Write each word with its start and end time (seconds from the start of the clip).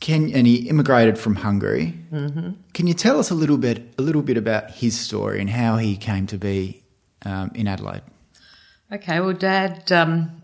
Can, 0.00 0.32
and 0.32 0.46
he 0.46 0.68
immigrated 0.68 1.18
from 1.18 1.36
Hungary. 1.36 1.94
Mm-hmm. 2.12 2.52
Can 2.72 2.86
you 2.86 2.94
tell 2.94 3.18
us 3.18 3.30
a 3.30 3.34
little 3.34 3.58
bit, 3.58 3.94
a 3.98 4.02
little 4.02 4.22
bit 4.22 4.36
about 4.36 4.70
his 4.70 4.98
story 4.98 5.40
and 5.40 5.50
how 5.50 5.76
he 5.76 5.96
came 5.96 6.26
to 6.28 6.38
be 6.38 6.82
um, 7.24 7.50
in 7.54 7.68
Adelaide? 7.68 8.02
Okay, 8.92 9.20
well, 9.20 9.34
Dad 9.34 9.90
um, 9.92 10.42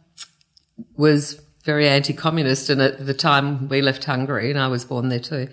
was 0.97 1.41
very 1.65 1.89
anti-communist, 1.89 2.69
and 2.69 2.81
at 2.83 3.07
the 3.07 3.15
time 3.15 3.69
we 3.69 3.81
left 3.81 4.05
Hungary, 4.05 4.51
and 4.51 4.59
I 4.59 4.69
was 4.69 4.85
born 4.85 5.09
there 5.09 5.21
too. 5.21 5.49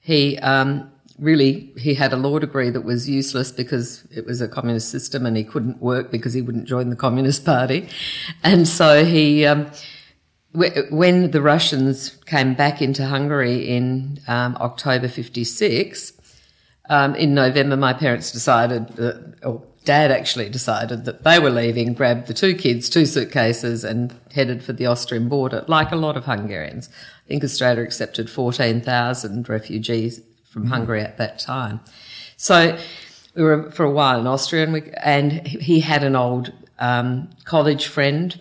He 0.00 0.38
um, 0.38 0.90
really 1.18 1.72
he 1.76 1.94
had 1.94 2.12
a 2.12 2.16
law 2.16 2.38
degree 2.38 2.70
that 2.70 2.82
was 2.82 3.08
useless 3.08 3.50
because 3.50 4.06
it 4.14 4.24
was 4.24 4.40
a 4.40 4.46
communist 4.46 4.90
system, 4.90 5.26
and 5.26 5.36
he 5.36 5.42
couldn't 5.42 5.82
work 5.82 6.10
because 6.12 6.32
he 6.32 6.42
wouldn't 6.42 6.66
join 6.66 6.90
the 6.90 6.96
Communist 6.96 7.44
Party, 7.44 7.88
and 8.44 8.68
so 8.68 9.04
he 9.04 9.44
um, 9.44 9.68
when 10.52 11.30
the 11.30 11.42
Russians 11.42 12.10
came 12.26 12.54
back 12.54 12.80
into 12.80 13.06
Hungary 13.06 13.68
in 13.68 14.20
um, 14.26 14.56
October 14.60 15.08
56, 15.08 16.12
um, 16.88 17.14
in 17.14 17.34
November, 17.34 17.76
my 17.76 17.92
parents 17.92 18.32
decided, 18.32 18.88
that, 18.96 19.34
or 19.44 19.62
dad 19.88 20.10
actually 20.10 20.50
decided 20.50 21.06
that 21.06 21.24
they 21.24 21.38
were 21.38 21.48
leaving, 21.48 21.94
grabbed 21.94 22.26
the 22.26 22.34
two 22.34 22.54
kids, 22.54 22.90
two 22.90 23.06
suitcases, 23.06 23.84
and 23.84 24.14
headed 24.34 24.62
for 24.62 24.74
the 24.74 24.84
Austrian 24.84 25.30
border, 25.30 25.64
like 25.66 25.90
a 25.90 25.96
lot 25.96 26.14
of 26.14 26.26
Hungarians. 26.26 26.90
I 27.24 27.28
think 27.28 27.42
Australia 27.42 27.84
accepted 27.84 28.28
14,000 28.28 29.48
refugees 29.48 30.20
from 30.44 30.66
mm. 30.66 30.68
Hungary 30.68 31.00
at 31.00 31.16
that 31.16 31.38
time. 31.38 31.80
So 32.36 32.78
we 33.34 33.42
were 33.42 33.70
for 33.70 33.86
a 33.86 33.90
while 33.90 34.20
in 34.20 34.26
Austria, 34.26 34.64
and, 34.64 34.74
we, 34.74 34.82
and 35.02 35.32
he 35.46 35.80
had 35.80 36.04
an 36.04 36.14
old 36.14 36.52
um, 36.78 37.30
college 37.46 37.86
friend 37.86 38.38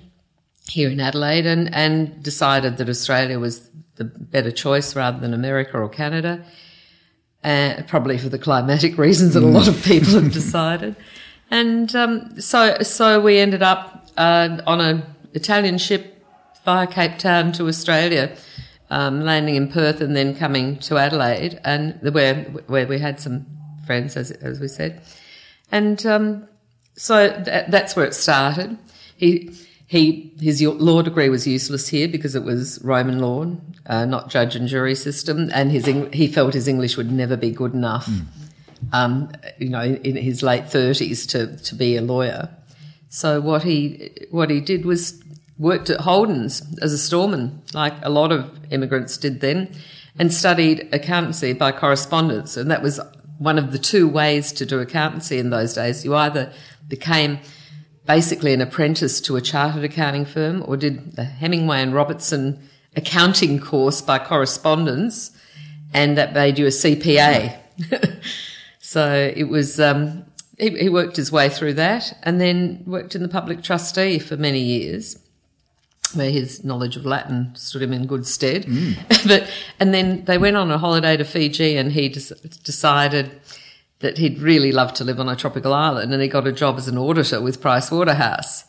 here 0.70 0.90
in 0.90 1.00
Adelaide 1.00 1.46
and, 1.46 1.74
and 1.74 2.22
decided 2.22 2.76
that 2.76 2.90
Australia 2.90 3.40
was 3.40 3.70
the 3.96 4.04
better 4.04 4.52
choice 4.52 4.98
rather 4.98 5.18
than 5.22 5.34
America 5.34 5.78
or 5.78 5.88
Canada. 5.88 6.44
Uh, 7.42 7.84
probably 7.88 8.18
for 8.18 8.28
the 8.28 8.40
climatic 8.40 8.98
reasons 9.08 9.34
that 9.34 9.44
a 9.44 9.48
lot 9.48 9.70
of 9.70 9.82
people 9.84 10.12
have 10.16 10.34
decided. 10.34 10.98
And 11.50 11.96
um, 11.96 12.40
so, 12.42 12.78
so 12.82 13.22
we 13.22 13.38
ended 13.38 13.64
up 13.64 14.08
uh, 14.18 14.62
on 14.66 14.82
an 14.82 15.04
Italian 15.34 15.78
ship 15.78 16.26
via 16.66 16.88
Cape 16.88 17.18
Town 17.18 17.52
to 17.54 17.68
Australia, 17.68 18.36
um, 18.90 19.22
landing 19.22 19.56
in 19.56 19.72
Perth 19.72 20.02
and 20.02 20.16
then 20.16 20.36
coming 20.36 20.78
to 20.80 20.98
Adelaide, 20.98 21.60
and 21.64 21.98
where 22.14 22.44
where 22.68 22.86
we 22.86 23.00
had 23.00 23.20
some 23.20 23.46
friends, 23.86 24.18
as 24.18 24.32
as 24.32 24.60
we 24.60 24.68
said, 24.68 25.02
and 25.72 26.06
um, 26.06 26.48
so 26.96 27.30
that, 27.30 27.72
that's 27.72 27.96
where 27.96 28.06
it 28.06 28.14
started. 28.14 28.78
He 29.16 29.52
he 29.86 30.34
his 30.40 30.62
law 30.62 31.02
degree 31.02 31.30
was 31.30 31.48
useless 31.48 31.88
here 31.88 32.08
because 32.10 32.36
it 32.36 32.44
was 32.44 32.82
Roman 32.84 33.20
law, 33.20 33.56
uh, 33.86 34.06
not 34.06 34.30
judge 34.30 34.56
and 34.56 34.68
jury 34.68 34.96
system, 34.96 35.50
and 35.54 35.72
his 35.72 35.86
he 36.12 36.28
felt 36.28 36.54
his 36.54 36.68
English 36.68 36.98
would 36.98 37.12
never 37.12 37.38
be 37.38 37.52
good 37.52 37.74
enough. 37.74 38.08
Mm. 38.08 38.26
Um, 38.94 39.32
you 39.58 39.70
know, 39.70 39.82
in 39.82 40.16
his 40.16 40.44
late 40.44 40.70
thirties 40.70 41.26
to 41.28 41.58
to 41.58 41.76
be 41.76 41.98
a 41.98 42.02
lawyer. 42.02 42.50
So 43.10 43.42
what 43.42 43.64
he 43.64 44.12
what 44.30 44.50
he 44.50 44.62
did 44.62 44.86
was 44.86 45.22
worked 45.58 45.90
at 45.90 46.02
Holden's 46.02 46.62
as 46.82 46.94
a 46.94 46.98
storeman, 46.98 47.62
like 47.74 47.94
a 48.04 48.10
lot 48.10 48.32
of 48.32 48.52
immigrants 48.72 49.18
did 49.18 49.42
then, 49.42 49.74
and 50.20 50.34
studied 50.34 50.90
accountancy 50.94 51.54
by 51.54 51.72
correspondence, 51.72 52.58
and 52.58 52.70
that 52.70 52.84
was 52.84 53.00
one 53.38 53.58
of 53.58 53.72
the 53.72 53.80
two 53.80 54.08
ways 54.08 54.52
to 54.54 54.66
do 54.66 54.80
accountancy 54.80 55.38
in 55.38 55.50
those 55.50 55.74
days. 55.74 56.04
You 56.04 56.16
either 56.16 56.52
became 56.88 57.40
basically 58.06 58.54
an 58.54 58.62
apprentice 58.62 59.20
to 59.22 59.36
a 59.36 59.42
chartered 59.42 59.84
accounting 59.84 60.26
firm 60.26 60.64
or 60.66 60.78
did 60.78 61.16
the 61.16 61.26
Hemingway 61.26 61.82
and 61.82 61.94
Robertson 61.94 62.68
accounting 62.96 63.60
course 63.60 64.02
by 64.02 64.18
correspondence 64.18 65.32
and 65.94 66.18
that 66.18 66.34
made 66.34 66.58
you 66.58 66.66
a 66.66 66.70
CPA. 66.70 67.58
so 68.88 69.34
it 69.36 69.50
was, 69.50 69.82
um, 69.82 70.24
he, 70.58 70.70
he, 70.70 70.88
worked 70.88 71.18
his 71.18 71.30
way 71.30 71.50
through 71.50 71.74
that 71.74 72.18
and 72.24 72.40
then 72.40 72.84
worked 72.88 73.16
in 73.16 73.22
the 73.22 73.28
public 73.28 73.62
trustee 73.62 74.18
for 74.18 74.38
many 74.38 74.62
years 74.62 75.20
where 76.14 76.32
his 76.32 76.64
knowledge 76.64 76.96
of 76.96 77.06
Latin 77.06 77.54
stood 77.56 77.82
him 77.82 77.92
in 77.92 78.08
good 78.08 78.26
stead. 78.26 78.64
Mm. 78.64 78.96
but, 79.28 79.52
and 79.78 79.94
then 79.94 80.24
they 80.24 80.38
went 80.38 80.56
on 80.56 80.72
a 80.72 80.78
holiday 80.78 81.18
to 81.18 81.26
Fiji 81.26 81.76
and 81.76 81.92
he 81.92 82.08
decided 82.08 83.42
that 84.00 84.20
he'd 84.20 84.40
really 84.40 84.72
love 84.72 84.94
to 84.94 85.04
live 85.04 85.20
on 85.20 85.28
a 85.28 85.36
tropical 85.36 85.74
island 85.74 86.14
and 86.14 86.22
he 86.22 86.30
got 86.30 86.48
a 86.48 86.54
job 86.54 86.78
as 86.78 86.88
an 86.88 86.98
auditor 86.98 87.42
with 87.42 87.60
Price 87.60 87.92
Waterhouse. 87.92 88.64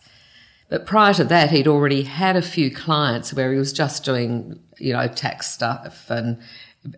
But 0.68 0.84
prior 0.84 1.14
to 1.14 1.24
that, 1.26 1.52
he'd 1.52 1.68
already 1.68 2.02
had 2.02 2.34
a 2.34 2.42
few 2.42 2.72
clients 2.72 3.32
where 3.32 3.52
he 3.52 3.58
was 3.58 3.72
just 3.72 4.04
doing, 4.04 4.58
you 4.78 4.94
know, 4.94 5.06
tax 5.06 5.48
stuff 5.48 6.10
and 6.10 6.38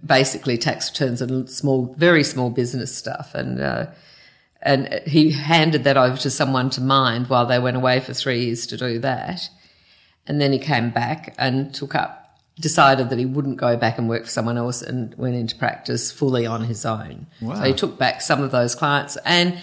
basically 0.05 0.59
tax 0.59 0.91
returns 0.91 1.23
and 1.23 1.49
small, 1.49 1.95
very 1.99 2.25
small 2.25 2.51
business 2.51 2.95
stuff. 2.95 3.35
And, 3.35 3.61
uh, 3.61 3.87
and 4.63 5.01
he 5.07 5.31
handed 5.31 5.85
that 5.85 5.97
over 5.97 6.17
to 6.19 6.31
someone 6.31 6.71
to 6.71 6.81
mind 6.81 7.29
while 7.29 7.47
they 7.47 7.59
went 7.59 7.77
away 7.77 8.01
for 8.01 8.13
three 8.13 8.45
years 8.45 8.67
to 8.69 8.77
do 8.77 8.99
that. 8.99 9.49
And 10.27 10.41
then 10.41 10.53
he 10.53 10.59
came 10.59 10.91
back 10.91 11.35
and 11.39 11.75
took 11.75 11.95
up 11.95 12.21
decided 12.61 13.09
that 13.11 13.19
he 13.19 13.25
wouldn't 13.25 13.57
go 13.57 13.77
back 13.77 13.99
and 13.99 14.09
work 14.09 14.25
for 14.25 14.31
someone 14.31 14.59
else 14.59 14.83
and 14.83 15.15
went 15.17 15.35
into 15.35 15.57
practice 15.57 16.13
fully 16.13 16.47
on 16.47 16.65
his 16.65 16.85
own. 16.85 17.27
Wow. 17.41 17.55
So 17.55 17.63
he 17.63 17.73
took 17.73 17.99
back 17.99 18.21
some 18.21 18.43
of 18.43 18.51
those 18.51 18.75
clients 18.75 19.17
and 19.25 19.59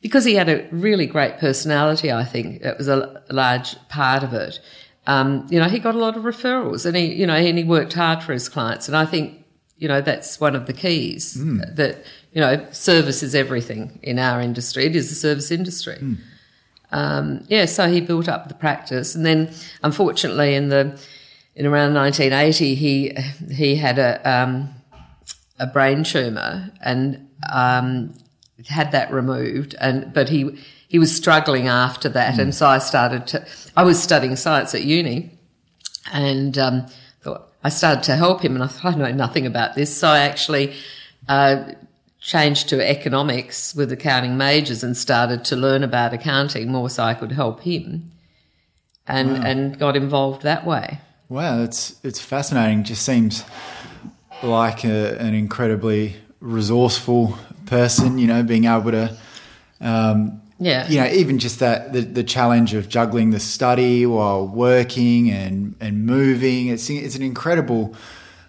because 0.00 0.24
he 0.24 0.34
had 0.34 0.48
a 0.48 0.68
really 0.72 1.06
great 1.06 1.38
personality, 1.38 2.10
I 2.10 2.24
think 2.24 2.62
that 2.62 2.76
was 2.76 2.88
a 2.88 3.22
large 3.30 3.76
part 3.88 4.24
of 4.24 4.34
it. 4.34 4.58
Um, 5.06 5.46
you 5.48 5.60
know, 5.60 5.68
he 5.68 5.78
got 5.78 5.94
a 5.94 5.98
lot 5.98 6.16
of 6.16 6.24
referrals 6.24 6.84
and 6.84 6.96
he, 6.96 7.14
you 7.14 7.26
know, 7.26 7.34
and 7.34 7.56
he 7.56 7.64
worked 7.64 7.92
hard 7.92 8.22
for 8.22 8.32
his 8.32 8.48
clients. 8.48 8.88
And 8.88 8.96
I 8.96 9.06
think, 9.06 9.41
you 9.82 9.88
know, 9.88 10.00
that's 10.00 10.38
one 10.38 10.54
of 10.54 10.66
the 10.66 10.72
keys 10.72 11.36
mm. 11.36 11.74
that, 11.74 12.04
you 12.32 12.40
know, 12.40 12.64
service 12.70 13.20
is 13.24 13.34
everything 13.34 13.98
in 14.00 14.16
our 14.20 14.40
industry. 14.40 14.86
It 14.86 14.94
is 14.94 15.10
a 15.10 15.16
service 15.16 15.50
industry. 15.50 15.96
Mm. 16.00 16.18
Um, 16.92 17.44
yeah, 17.48 17.64
so 17.64 17.90
he 17.90 18.00
built 18.00 18.28
up 18.28 18.46
the 18.46 18.54
practice. 18.54 19.16
And 19.16 19.26
then 19.26 19.52
unfortunately 19.82 20.54
in 20.54 20.68
the, 20.68 21.00
in 21.56 21.66
around 21.66 21.94
1980, 21.94 22.76
he 22.76 23.16
he 23.52 23.74
had 23.74 23.98
a 23.98 24.12
um, 24.24 24.70
a 25.58 25.66
brain 25.66 26.04
tumor 26.04 26.70
and 26.80 27.28
um, 27.52 28.14
had 28.68 28.92
that 28.92 29.12
removed, 29.12 29.74
and 29.80 30.14
but 30.14 30.28
he 30.28 30.58
he 30.88 30.98
was 30.98 31.14
struggling 31.14 31.68
after 31.68 32.08
that, 32.08 32.36
mm. 32.36 32.38
and 32.38 32.54
so 32.54 32.66
I 32.66 32.78
started 32.78 33.26
to. 33.26 33.46
I 33.76 33.82
was 33.82 34.02
studying 34.02 34.34
science 34.36 34.74
at 34.74 34.84
uni, 34.84 35.38
and 36.10 36.56
um, 36.56 36.86
I 37.64 37.68
started 37.68 38.04
to 38.04 38.16
help 38.16 38.42
him, 38.42 38.54
and 38.54 38.64
I 38.64 38.66
thought 38.66 38.94
I 38.94 38.96
know 38.96 39.12
nothing 39.12 39.46
about 39.46 39.74
this, 39.74 39.96
so 39.96 40.08
I 40.08 40.20
actually. 40.20 40.74
Uh, 41.28 41.72
changed 42.22 42.68
to 42.68 42.88
economics 42.88 43.74
with 43.74 43.90
accounting 43.90 44.36
majors 44.36 44.84
and 44.84 44.96
started 44.96 45.44
to 45.44 45.56
learn 45.56 45.82
about 45.82 46.14
accounting 46.14 46.70
more 46.70 46.88
so 46.88 47.02
I 47.02 47.14
could 47.14 47.32
help 47.32 47.62
him. 47.62 48.12
and 49.06 49.44
and 49.44 49.78
got 49.78 49.96
involved 49.96 50.42
that 50.42 50.64
way. 50.66 51.00
Wow, 51.28 51.62
it's 51.62 51.96
it's 52.04 52.20
fascinating. 52.20 52.84
Just 52.84 53.04
seems 53.04 53.44
like 54.42 54.84
a, 54.84 55.18
an 55.18 55.34
incredibly 55.34 56.16
resourceful 56.40 57.38
person. 57.66 58.18
You 58.18 58.26
know, 58.26 58.42
being 58.42 58.66
able 58.66 58.90
to, 58.92 59.16
um, 59.80 60.41
Yeah. 60.62 60.88
you 60.88 61.00
know, 61.00 61.06
even 61.06 61.38
just 61.38 61.58
that 61.58 61.92
the, 61.92 62.02
the 62.02 62.22
challenge 62.22 62.72
of 62.72 62.88
juggling 62.88 63.30
the 63.30 63.40
study 63.40 64.06
while 64.06 64.46
working 64.46 65.30
and 65.30 65.74
and 65.80 66.06
moving. 66.06 66.68
It's 66.68 66.88
it's 66.88 67.16
an 67.16 67.22
incredible, 67.22 67.94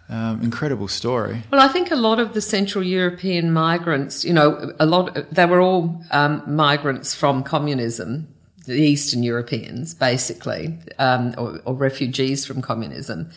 um, 0.10 0.42
incredible 0.44 0.88
story. 0.88 1.42
Well, 1.52 1.62
I 1.62 1.68
think 1.70 1.92
a 1.92 1.96
lot 1.96 2.20
of 2.20 2.34
the 2.34 2.42
Central 2.42 2.84
European 2.84 3.52
migrants, 3.52 4.24
you 4.24 4.34
know, 4.34 4.74
a 4.80 4.86
lot, 4.86 5.18
they 5.32 5.46
were 5.46 5.60
all 5.60 6.04
um, 6.12 6.44
migrants 6.46 7.16
from 7.16 7.44
communism, 7.44 8.28
the 8.66 8.76
Eastern 8.76 9.24
Europeans, 9.24 9.96
basically, 9.96 10.78
um, 11.00 11.34
or, 11.38 11.60
or 11.66 11.74
refugees 11.74 12.46
from 12.46 12.62
communism 12.62 13.32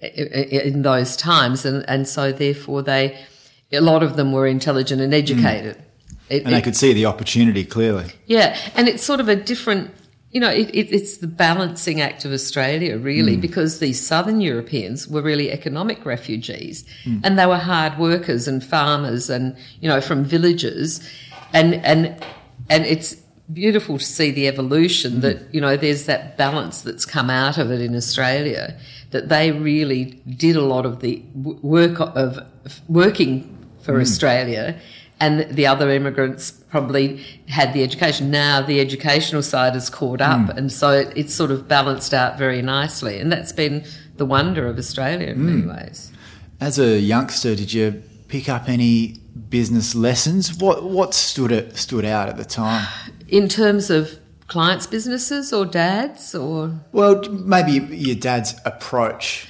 in 0.00 0.82
those 0.82 1.16
times. 1.16 1.64
And, 1.64 1.88
and 1.88 2.08
so 2.08 2.32
therefore 2.32 2.82
they, 2.82 3.18
a 3.72 3.80
lot 3.80 4.02
of 4.02 4.16
them 4.16 4.32
were 4.32 4.46
intelligent 4.46 5.00
and 5.00 5.14
educated. 5.14 5.76
It- 6.28 6.44
And 6.44 6.54
they 6.54 6.62
could 6.62 6.76
see 6.76 6.92
the 6.92 7.06
opportunity 7.06 7.64
clearly. 7.64 8.12
yeah, 8.26 8.58
and 8.74 8.88
it's 8.88 9.02
sort 9.02 9.20
of 9.20 9.28
a 9.28 9.36
different, 9.36 9.90
you 10.32 10.40
know, 10.40 10.50
it, 10.50 10.68
it, 10.74 10.92
it's 10.92 11.18
the 11.18 11.26
balancing 11.26 12.00
act 12.00 12.24
of 12.24 12.32
Australia, 12.32 12.98
really, 12.98 13.36
mm. 13.36 13.40
because 13.40 13.78
these 13.78 14.04
southern 14.04 14.40
Europeans 14.40 15.06
were 15.08 15.22
really 15.22 15.52
economic 15.52 16.04
refugees. 16.04 16.84
Mm. 17.04 17.20
And 17.24 17.38
they 17.38 17.46
were 17.46 17.58
hard 17.58 17.98
workers 17.98 18.48
and 18.48 18.62
farmers 18.62 19.30
and, 19.30 19.56
you 19.80 19.88
know, 19.88 20.00
from 20.00 20.24
villages. 20.24 21.00
And, 21.52 21.74
and, 21.84 22.22
and 22.68 22.84
it's 22.84 23.16
beautiful 23.52 23.98
to 23.98 24.04
see 24.04 24.32
the 24.32 24.48
evolution 24.48 25.12
mm. 25.12 25.20
that, 25.20 25.54
you 25.54 25.60
know, 25.60 25.76
there's 25.76 26.06
that 26.06 26.36
balance 26.36 26.82
that's 26.82 27.04
come 27.04 27.30
out 27.30 27.56
of 27.56 27.70
it 27.70 27.80
in 27.80 27.94
Australia, 27.94 28.76
that 29.12 29.28
they 29.28 29.52
really 29.52 30.20
did 30.36 30.56
a 30.56 30.62
lot 30.62 30.84
of 30.84 31.00
the 31.00 31.22
work 31.34 32.00
of 32.00 32.40
working 32.88 33.52
for 33.80 34.00
Australia 34.00 34.78
and 35.18 35.40
the 35.50 35.66
other 35.66 35.90
immigrants 35.90 36.50
probably 36.50 37.24
had 37.48 37.72
the 37.72 37.82
education. 37.82 38.30
Now 38.30 38.60
the 38.60 38.80
educational 38.80 39.42
side 39.42 39.74
has 39.74 39.88
caught 39.88 40.20
up, 40.20 40.48
mm. 40.48 40.56
and 40.56 40.70
so 40.70 40.90
it, 40.90 41.12
it's 41.16 41.34
sort 41.34 41.50
of 41.50 41.66
balanced 41.68 42.12
out 42.12 42.38
very 42.38 42.62
nicely. 42.62 43.18
And 43.18 43.32
that's 43.32 43.52
been 43.52 43.84
the 44.16 44.26
wonder 44.26 44.66
of 44.66 44.78
Australia 44.78 45.28
in 45.28 45.46
many 45.46 45.62
mm. 45.62 45.76
ways. 45.76 46.12
As 46.60 46.78
a 46.78 46.98
youngster, 46.98 47.54
did 47.54 47.72
you 47.72 48.02
pick 48.28 48.48
up 48.48 48.68
any 48.68 49.16
business 49.48 49.94
lessons? 49.94 50.56
What 50.58 50.84
what 50.84 51.14
stood 51.14 51.52
it 51.52 51.76
stood 51.76 52.04
out 52.04 52.28
at 52.28 52.36
the 52.36 52.44
time? 52.44 52.86
In 53.28 53.48
terms 53.48 53.90
of 53.90 54.18
clients' 54.48 54.86
businesses 54.86 55.52
or 55.52 55.66
dads, 55.66 56.34
or 56.34 56.80
Well, 56.92 57.22
maybe 57.30 57.94
your 57.94 58.16
dad's 58.16 58.54
approach. 58.64 59.48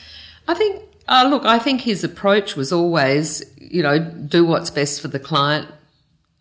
I 0.49 0.55
think, 0.55 0.83
uh, 1.09 1.27
look, 1.31 1.45
I 1.45 1.59
think 1.59 1.83
his 1.83 2.03
approach 2.03 2.57
was 2.57 2.73
always, 2.73 3.45
you 3.59 3.83
know, 3.83 3.99
do 3.99 4.45
what's 4.45 4.71
best 4.71 5.01
for 5.01 5.09
the 5.09 5.21
client, 5.21 5.69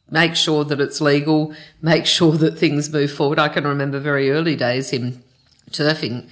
make 0.10 0.36
sure 0.36 0.64
that 0.64 0.80
it's 0.80 1.02
legal, 1.02 1.54
make 1.82 2.06
sure 2.06 2.34
that 2.34 2.58
things 2.58 2.92
move 2.92 3.12
forward. 3.12 3.40
I 3.40 3.50
can 3.50 3.66
remember 3.66 4.00
very 4.00 4.32
early 4.32 4.56
days 4.56 4.90
him 4.90 5.24
turfing 5.72 6.28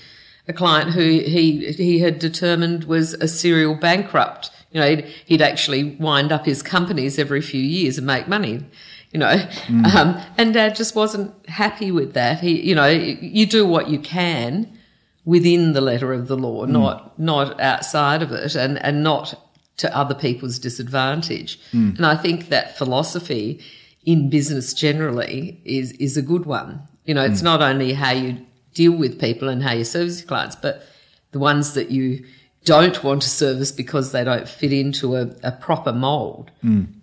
a 0.47 0.53
client 0.53 0.91
who 0.91 1.01
he 1.01 1.71
he 1.71 1.99
had 1.99 2.19
determined 2.19 2.83
was 2.85 3.13
a 3.13 3.27
serial 3.27 3.75
bankrupt. 3.75 4.51
You 4.71 4.81
know, 4.81 4.89
he'd, 4.89 5.05
he'd 5.25 5.41
actually 5.41 5.83
wind 5.83 6.31
up 6.31 6.45
his 6.45 6.63
companies 6.63 7.19
every 7.19 7.41
few 7.41 7.61
years 7.61 7.97
and 7.97 8.07
make 8.07 8.27
money. 8.27 8.65
You 9.11 9.19
know, 9.19 9.47
um, 9.95 10.19
and 10.39 10.55
Dad 10.55 10.75
just 10.75 10.95
wasn't 10.95 11.31
happy 11.47 11.91
with 11.91 12.13
that. 12.13 12.39
He, 12.39 12.59
you 12.61 12.73
know, 12.73 12.87
you 12.87 13.45
do 13.45 13.63
what 13.65 13.87
you 13.87 13.99
can 13.99 14.75
within 15.25 15.73
the 15.73 15.81
letter 15.81 16.13
of 16.13 16.27
the 16.27 16.37
law, 16.37 16.65
mm. 16.65 16.69
not 16.69 17.17
not 17.19 17.59
outside 17.59 18.21
of 18.21 18.31
it, 18.31 18.55
and 18.55 18.77
and 18.83 19.03
not 19.03 19.39
to 19.77 19.95
other 19.95 20.15
people's 20.15 20.59
disadvantage. 20.59 21.59
Mm. 21.71 21.97
And 21.97 22.05
I 22.05 22.15
think 22.15 22.49
that 22.49 22.77
philosophy 22.77 23.61
in 24.05 24.29
business 24.29 24.73
generally 24.73 25.61
is 25.65 25.91
is 25.93 26.17
a 26.17 26.21
good 26.21 26.45
one. 26.45 26.81
You 27.05 27.13
know, 27.13 27.23
it's 27.23 27.41
mm. 27.41 27.45
not 27.45 27.61
only 27.61 27.93
how 27.93 28.11
you 28.11 28.45
deal 28.73 28.93
with 28.93 29.19
people 29.19 29.49
and 29.49 29.61
how 29.61 29.73
you 29.73 29.83
service 29.83 30.19
your 30.19 30.27
clients, 30.27 30.55
but 30.55 30.83
the 31.31 31.39
ones 31.39 31.73
that 31.73 31.91
you 31.91 32.25
don't 32.65 33.03
want 33.03 33.21
to 33.21 33.29
service 33.29 33.71
because 33.71 34.11
they 34.11 34.23
don't 34.23 34.47
fit 34.47 34.71
into 34.71 35.15
a, 35.15 35.29
a 35.43 35.51
proper 35.51 35.91
mold. 35.91 36.51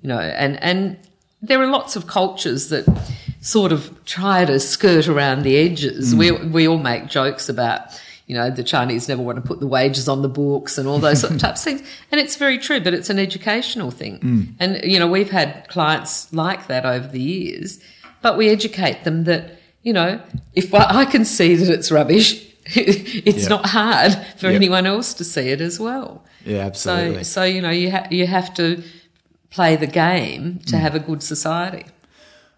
You 0.02 0.08
know, 0.08 0.18
and 0.18 0.62
and 0.62 0.98
there 1.42 1.60
are 1.60 1.66
lots 1.66 1.96
of 1.96 2.06
cultures 2.06 2.68
that 2.68 2.86
sort 3.40 3.72
of 3.72 4.04
try 4.04 4.44
to 4.44 4.60
skirt 4.60 5.08
around 5.08 5.42
the 5.42 5.56
edges. 5.56 6.14
We 6.14 6.32
we 6.32 6.68
all 6.68 6.78
make 6.78 7.08
jokes 7.08 7.48
about 7.48 8.00
you 8.30 8.36
know 8.38 8.48
the 8.60 8.62
Chinese 8.74 9.08
never 9.12 9.22
want 9.28 9.36
to 9.42 9.46
put 9.50 9.58
the 9.64 9.66
wages 9.78 10.06
on 10.08 10.18
the 10.22 10.28
books 10.42 10.78
and 10.78 10.86
all 10.88 11.00
those 11.06 11.20
sort 11.22 11.32
of 11.34 11.40
types 11.46 11.60
of 11.60 11.64
things, 11.64 11.82
and 12.10 12.20
it's 12.20 12.36
very 12.44 12.58
true. 12.66 12.80
But 12.86 12.92
it's 12.98 13.10
an 13.10 13.18
educational 13.18 13.90
thing, 14.00 14.14
mm. 14.20 14.42
and 14.62 14.70
you 14.92 14.98
know 15.00 15.08
we've 15.16 15.30
had 15.40 15.48
clients 15.68 16.12
like 16.32 16.62
that 16.68 16.84
over 16.94 17.08
the 17.08 17.20
years, 17.20 17.80
but 18.22 18.32
we 18.38 18.48
educate 18.48 18.98
them 19.04 19.24
that 19.24 19.42
you 19.82 19.92
know 19.92 20.20
if 20.54 20.72
I 20.72 21.04
can 21.14 21.24
see 21.24 21.56
that 21.56 21.70
it's 21.78 21.90
rubbish. 21.90 22.30
it's 22.72 23.42
Yeah. 23.44 23.56
not 23.56 23.66
hard 23.66 24.12
for 24.36 24.46
Yep. 24.46 24.54
anyone 24.60 24.86
else 24.86 25.14
to 25.14 25.24
see 25.24 25.46
it 25.54 25.60
as 25.60 25.80
well. 25.80 26.22
Yeah, 26.44 26.66
absolutely. 26.70 27.24
So, 27.24 27.40
so 27.40 27.42
you 27.54 27.60
know, 27.64 27.70
you 27.82 27.90
ha- 27.90 28.06
you 28.10 28.26
have 28.26 28.54
to 28.54 28.66
play 29.50 29.74
the 29.76 29.86
game 29.88 30.60
to 30.66 30.76
mm. 30.76 30.80
have 30.80 30.94
a 30.94 31.00
good 31.08 31.22
society. 31.22 31.86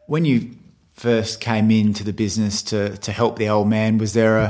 when 0.06 0.24
you 0.26 0.38
first 0.94 1.40
came 1.40 1.70
into 1.70 2.02
the 2.04 2.12
business 2.12 2.62
to 2.70 2.80
to 2.98 3.10
help 3.12 3.32
the 3.38 3.48
old 3.48 3.68
man, 3.68 3.98
was 3.98 4.12
there 4.12 4.36
a, 4.46 4.48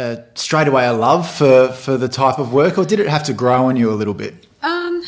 a 0.00 0.24
straight 0.34 0.68
away 0.68 0.86
a 0.86 0.92
love 0.92 1.30
for 1.30 1.68
for 1.68 1.96
the 1.96 2.08
type 2.08 2.38
of 2.38 2.52
work, 2.52 2.78
or 2.78 2.84
did 2.84 2.98
it 2.98 3.08
have 3.08 3.24
to 3.24 3.32
grow 3.32 3.66
on 3.66 3.76
you 3.76 3.90
a 3.90 3.94
little 3.94 4.14
bit? 4.14 4.34
Um, 4.62 5.02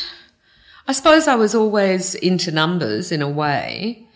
I 0.86 0.92
suppose 0.92 1.26
I 1.26 1.34
was 1.34 1.54
always 1.54 2.14
into 2.14 2.50
numbers 2.50 3.10
in 3.10 3.22
a 3.22 3.28
way. 3.28 4.06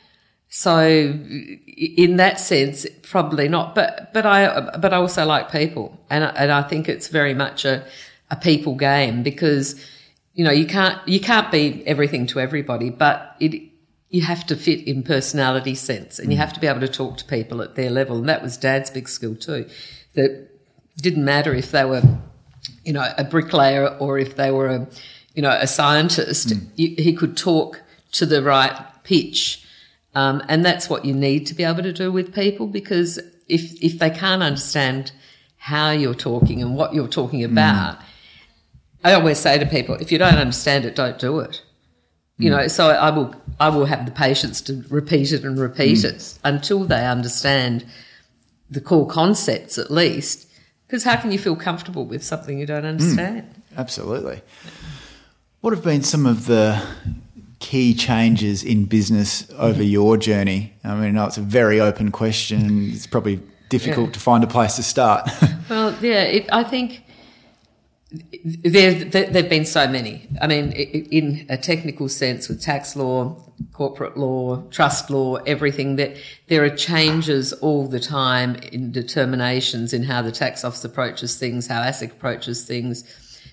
So 0.49 0.87
in 0.87 2.17
that 2.17 2.41
sense, 2.41 2.87
probably 3.03 3.49
not. 3.49 3.75
But 3.75 4.13
but 4.15 4.25
I 4.25 4.77
but 4.79 4.93
I 4.93 4.97
also 4.97 5.27
like 5.27 5.51
people, 5.51 5.99
and 6.09 6.25
I, 6.25 6.29
and 6.31 6.53
I 6.53 6.63
think 6.63 6.89
it's 6.89 7.09
very 7.09 7.35
much 7.35 7.65
a 7.65 7.85
a 8.31 8.37
people 8.37 8.75
game 8.75 9.23
because 9.23 9.85
you 10.35 10.45
know 10.45 10.51
you 10.51 10.67
can't 10.67 11.07
you 11.09 11.21
can't 11.21 11.51
be 11.51 11.83
everything 11.87 12.27
to 12.29 12.41
everybody, 12.41 12.91
but 12.91 13.37
it 13.41 13.63
you 14.09 14.23
have 14.23 14.47
to 14.47 14.57
fit 14.57 14.87
in 14.87 15.03
personality 15.03 15.75
sense, 15.75 16.19
and 16.19 16.31
you 16.33 16.39
have 16.39 16.53
to 16.53 16.61
be 16.61 16.67
able 16.67 16.81
to 16.81 16.89
talk 16.89 17.19
to 17.19 17.25
people 17.25 17.61
at 17.61 17.75
their 17.75 17.91
level, 17.91 18.19
and 18.19 18.29
that 18.29 18.43
was 18.43 18.57
Dad's 18.57 18.91
big 18.91 19.09
skill 19.09 19.35
too. 19.35 19.69
That 20.15 20.49
didn't 20.97 21.25
matter 21.25 21.55
if 21.55 21.71
they 21.71 21.85
were 21.85 22.03
you 22.85 22.93
know, 22.93 23.13
a 23.19 23.25
bricklayer 23.25 23.89
or 23.99 24.19
if 24.19 24.37
they 24.37 24.51
were 24.51 24.69
a, 24.69 24.89
you 25.35 25.43
know, 25.43 25.51
a 25.51 25.67
scientist, 25.67 26.51
hmm. 26.51 26.65
you, 26.77 26.95
he 26.97 27.13
could 27.13 27.37
talk 27.37 27.83
to 28.13 28.27
the 28.27 28.43
right 28.43 28.75
pitch. 29.03 29.65
Um, 30.15 30.43
and 30.49 30.65
that's 30.65 30.89
what 30.89 31.05
you 31.05 31.13
need 31.13 31.47
to 31.49 31.55
be 31.55 31.65
able 31.65 31.83
to 31.83 31.93
do 31.93 32.11
with 32.11 32.35
people 32.35 32.67
because 32.67 33.19
if, 33.49 33.83
if 33.83 33.99
they 33.99 34.09
can't 34.09 34.43
understand 34.43 35.13
how 35.59 35.91
you're 35.91 36.15
talking 36.15 36.63
and 36.63 36.77
what 36.77 36.95
you're 36.95 37.09
talking 37.09 37.41
hmm. 37.41 37.53
about, 37.53 37.99
I 39.05 39.13
always 39.13 39.39
say 39.39 39.59
to 39.59 39.67
people, 39.67 39.97
if 39.97 40.11
you 40.11 40.19
don't 40.19 40.37
understand 40.37 40.85
it, 40.85 40.95
don't 40.95 41.19
do 41.19 41.41
it. 41.41 41.63
You 42.39 42.51
hmm. 42.51 42.57
know, 42.57 42.69
so 42.69 42.91
I 42.91 43.11
will, 43.11 43.35
I 43.59 43.69
will 43.69 43.87
have 43.87 44.07
the 44.07 44.13
patience 44.13 44.61
to 44.63 44.85
repeat 44.89 45.33
it 45.33 45.45
and 45.45 45.59
repeat 45.59 46.05
it 46.05 46.39
until 46.45 46.85
they 46.85 47.05
understand 47.05 47.85
the 48.71 48.81
core 48.81 49.09
concepts 49.09 49.77
at 49.77 49.91
least. 49.91 50.47
Because 50.87 51.05
how 51.05 51.17
can 51.17 51.33
you 51.33 51.39
feel 51.39 51.57
comfortable 51.57 52.05
with 52.05 52.23
something 52.23 52.59
you 52.59 52.67
don't 52.67 52.83
hmm. 52.83 52.89
understand? 52.89 53.63
Absolutely. 53.77 54.41
What 55.61 55.73
have 55.73 55.83
been 55.83 56.03
some 56.03 56.27
of 56.27 56.47
the 56.47 56.81
key 57.59 57.95
changes 57.95 58.63
in 58.63 58.85
business 58.85 59.51
over 59.59 59.81
mm-hmm. 59.81 59.83
your 59.83 60.17
journey? 60.17 60.75
I 60.85 60.95
mean, 60.95 61.05
I 61.05 61.11
know 61.11 61.27
it's 61.27 61.39
a 61.39 61.43
very 61.43 61.81
open 61.81 62.13
question. 62.13 62.91
It's 62.93 63.07
probably 63.07 63.41
difficult 63.69 64.09
Yeah. 64.09 64.13
to 64.13 64.21
find 64.21 64.45
a 64.45 64.47
place 64.47 64.77
to 64.77 64.83
start. 64.83 65.29
Well, 65.69 65.97
yeah, 66.01 66.23
it, 66.23 66.47
I 66.53 66.63
think 66.63 67.03
there, 68.11 68.93
there 68.93 69.33
have 69.33 69.49
been 69.49 69.65
so 69.65 69.89
many. 69.89 70.29
I 70.41 70.47
mean, 70.47 70.71
in 70.73 71.47
a 71.49 71.57
technical 71.57 72.09
sense, 72.09 72.49
with 72.49 72.63
tax 72.63 72.95
law, 72.95 73.37
corporate 73.73 74.17
law, 74.17 74.63
trust 74.71 75.11
law, 75.11 75.37
everything, 75.47 75.97
that 75.97 76.17
there 76.49 76.63
are 76.65 76.71
changes 76.71 77.53
all 77.55 77.89
the 77.89 77.99
time 77.99 78.55
in 78.57 78.93
determinations 78.93 79.93
in 79.93 80.05
how 80.05 80.23
the 80.23 80.31
tax 80.31 80.65
office 80.65 80.85
approaches 80.85 81.37
things, 81.37 81.67
how 81.67 81.83
ASIC 81.83 82.13
approaches 82.13 82.65
things. 82.65 83.03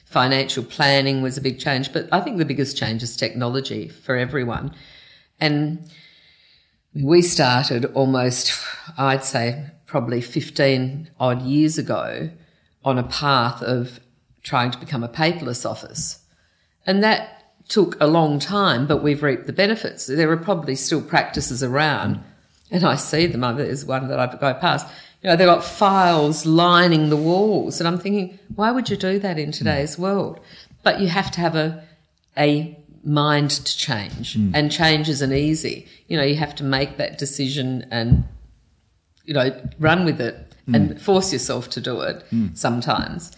Financial 0.05 0.63
planning 0.63 1.23
was 1.23 1.37
a 1.37 1.41
big 1.41 1.59
change, 1.59 1.91
but 1.91 2.07
I 2.11 2.21
think 2.21 2.37
the 2.37 2.45
biggest 2.45 2.77
change 2.77 3.01
is 3.01 3.17
technology 3.17 3.87
for 3.89 4.15
everyone. 4.15 4.75
And 5.39 5.89
we 6.93 7.23
started 7.23 7.85
almost, 7.85 8.53
I'd 8.99 9.23
say, 9.23 9.65
probably 9.87 10.21
15 10.21 11.09
odd 11.19 11.41
years 11.41 11.79
ago 11.79 12.29
on 12.85 12.99
a 12.99 13.03
path 13.03 13.63
of 13.63 13.99
trying 14.43 14.71
to 14.71 14.77
become 14.77 15.03
a 15.03 15.09
paperless 15.09 15.69
office. 15.69 16.19
And 16.85 17.03
that 17.03 17.53
took 17.69 17.99
a 18.01 18.07
long 18.07 18.39
time, 18.39 18.85
but 18.87 19.01
we've 19.01 19.23
reaped 19.23 19.47
the 19.47 19.53
benefits. 19.53 20.05
There 20.05 20.29
are 20.31 20.37
probably 20.37 20.75
still 20.75 21.01
practices 21.01 21.63
around 21.63 22.23
and 22.73 22.83
I 22.83 22.95
see 22.95 23.27
them. 23.27 23.41
There's 23.55 23.85
one 23.85 24.07
that 24.07 24.19
I 24.19 24.25
go 24.35 24.53
past. 24.55 24.87
You 25.21 25.29
know, 25.29 25.35
they've 25.35 25.47
got 25.47 25.63
files 25.63 26.45
lining 26.45 27.09
the 27.09 27.15
walls, 27.15 27.79
and 27.79 27.87
I'm 27.87 27.99
thinking, 27.99 28.37
why 28.55 28.71
would 28.71 28.89
you 28.89 28.97
do 28.97 29.19
that 29.19 29.39
in 29.39 29.51
today's 29.51 29.97
world? 29.97 30.39
But 30.81 30.99
you 30.99 31.07
have 31.07 31.31
to 31.31 31.39
have 31.39 31.55
a 31.55 31.83
a 32.35 32.77
mind 33.05 33.51
to 33.51 33.77
change, 33.77 34.33
hmm. 34.33 34.51
and 34.53 34.71
change 34.71 35.07
isn't 35.07 35.31
easy. 35.31 35.87
You 36.07 36.17
know, 36.17 36.23
you 36.23 36.35
have 36.35 36.55
to 36.55 36.63
make 36.63 36.97
that 36.97 37.19
decision 37.19 37.85
and 37.91 38.25
you 39.23 39.33
know 39.33 39.55
run 39.79 40.03
with 40.03 40.19
it 40.19 40.35
and 40.73 40.91
hmm. 40.91 40.97
force 40.97 41.31
yourself 41.31 41.69
to 41.71 41.81
do 41.81 42.01
it 42.01 42.23
hmm. 42.31 42.47
sometimes. 42.53 43.31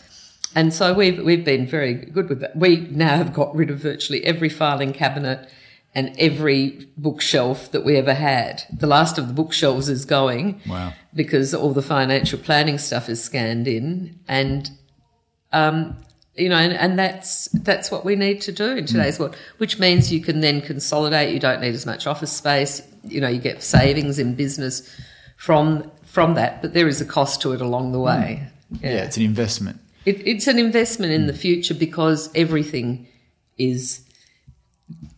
And 0.55 0.73
so 0.73 0.93
we've 0.93 1.21
we've 1.21 1.43
been 1.43 1.67
very 1.67 1.93
good 1.93 2.29
with 2.29 2.39
that. 2.39 2.55
We 2.55 2.87
now 2.91 3.17
have 3.17 3.33
got 3.33 3.53
rid 3.55 3.69
of 3.69 3.79
virtually 3.79 4.23
every 4.23 4.49
filing 4.49 4.93
cabinet 4.93 5.49
and 5.93 6.13
every 6.17 6.87
bookshelf 6.97 7.71
that 7.71 7.85
we 7.85 7.97
ever 7.97 8.13
had. 8.13 8.63
The 8.71 8.87
last 8.87 9.17
of 9.17 9.27
the 9.27 9.33
bookshelves 9.33 9.89
is 9.89 10.05
going. 10.05 10.61
Wow. 10.67 10.93
Because 11.13 11.53
all 11.53 11.73
the 11.73 11.81
financial 11.81 12.39
planning 12.39 12.77
stuff 12.77 13.09
is 13.09 13.23
scanned 13.23 13.67
in 13.67 14.19
and 14.27 14.69
um, 15.51 15.95
you 16.35 16.49
know, 16.49 16.57
and, 16.57 16.73
and 16.73 16.99
that's 16.99 17.47
that's 17.49 17.89
what 17.89 18.03
we 18.03 18.15
need 18.15 18.41
to 18.41 18.51
do 18.51 18.75
in 18.75 18.85
today's 18.85 19.19
world, 19.19 19.37
which 19.57 19.79
means 19.79 20.11
you 20.11 20.19
can 20.19 20.41
then 20.41 20.61
consolidate. 20.61 21.33
You 21.33 21.39
don't 21.39 21.61
need 21.61 21.73
as 21.73 21.85
much 21.85 22.07
office 22.07 22.31
space. 22.31 22.81
You 23.03 23.21
know, 23.21 23.29
you 23.29 23.39
get 23.39 23.63
savings 23.63 24.19
in 24.19 24.35
business 24.35 24.89
from 25.37 25.89
from 26.03 26.33
that, 26.33 26.61
but 26.61 26.73
there 26.73 26.87
is 26.89 26.99
a 26.99 27.05
cost 27.05 27.41
to 27.43 27.53
it 27.53 27.61
along 27.61 27.93
the 27.93 27.99
way. 27.99 28.47
Yeah, 28.81 29.03
it's 29.03 29.15
an 29.15 29.23
investment. 29.23 29.79
It, 30.05 30.25
it's 30.27 30.47
an 30.47 30.59
investment 30.59 31.11
in 31.11 31.27
the 31.27 31.33
hmm. 31.33 31.39
future 31.39 31.73
because 31.73 32.29
everything 32.35 33.07
is, 33.57 34.01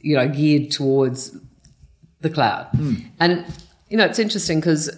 you 0.01 0.15
know, 0.15 0.27
geared 0.27 0.72
towards 0.72 1.38
the 2.22 2.29
cloud. 2.29 2.67
Hmm. 2.75 2.96
And, 3.20 3.46
you 3.89 3.98
know, 3.98 4.06
it's 4.06 4.20
interesting 4.20 4.60
because 4.60 4.89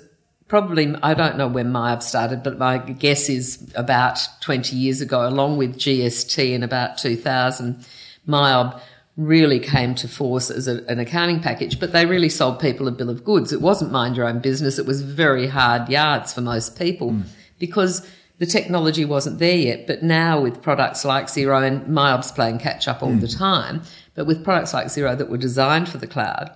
probably, 0.48 0.94
I 1.02 1.14
don't 1.14 1.38
know 1.38 1.48
when 1.48 1.72
MYOB 1.72 2.04
started, 2.04 2.44
but 2.44 2.58
my 2.58 2.78
guess 2.78 3.30
is 3.30 3.72
about 3.76 4.20
20 4.42 4.76
years 4.76 5.02
ago, 5.02 5.28
along 5.28 5.58
with 5.58 5.78
GST 5.78 6.52
in 6.52 6.64
about 6.64 6.98
2000, 6.98 7.86
MYOB 8.28 8.80
really 9.18 9.60
came 9.60 9.94
to 9.96 10.08
force 10.08 10.50
as 10.50 10.68
a, 10.68 10.84
an 10.88 10.98
accounting 11.00 11.42
package, 11.42 11.80
but 11.80 11.92
they 11.92 12.06
really 12.06 12.30
sold 12.30 12.60
people 12.60 12.88
a 12.88 12.92
bill 12.92 13.10
of 13.10 13.24
goods. 13.24 13.52
It 13.52 13.62
wasn't 13.62 13.92
mind 13.92 14.16
your 14.16 14.28
own 14.28 14.40
business. 14.40 14.80
It 14.80 14.86
was 14.86 15.02
very 15.02 15.48
hard 15.48 15.90
yards 15.90 16.34
for 16.34 16.42
most 16.42 16.78
people 16.78 17.12
hmm. 17.12 17.22
because 17.60 18.08
the 18.40 18.46
technology 18.46 19.06
wasn't 19.06 19.38
there 19.40 19.58
yet. 19.58 19.86
But 19.86 20.02
now 20.02 20.42
with 20.42 20.62
products 20.62 21.06
like 21.06 21.28
Xero 21.28 21.66
and 21.66 21.86
MYOB's 21.86 22.32
playing 22.32 22.60
catch 22.60 22.88
up 22.88 23.04
all 23.04 23.14
the 23.14 23.28
hmm. 23.28 23.38
time, 23.38 23.82
but 24.16 24.26
with 24.26 24.44
products 24.44 24.74
like 24.74 24.88
Xero 24.88 25.18
that 25.18 25.30
were 25.30 25.38
designed 25.38 25.88
for 25.88 25.98
the 25.98 26.08
cloud, 26.08 26.50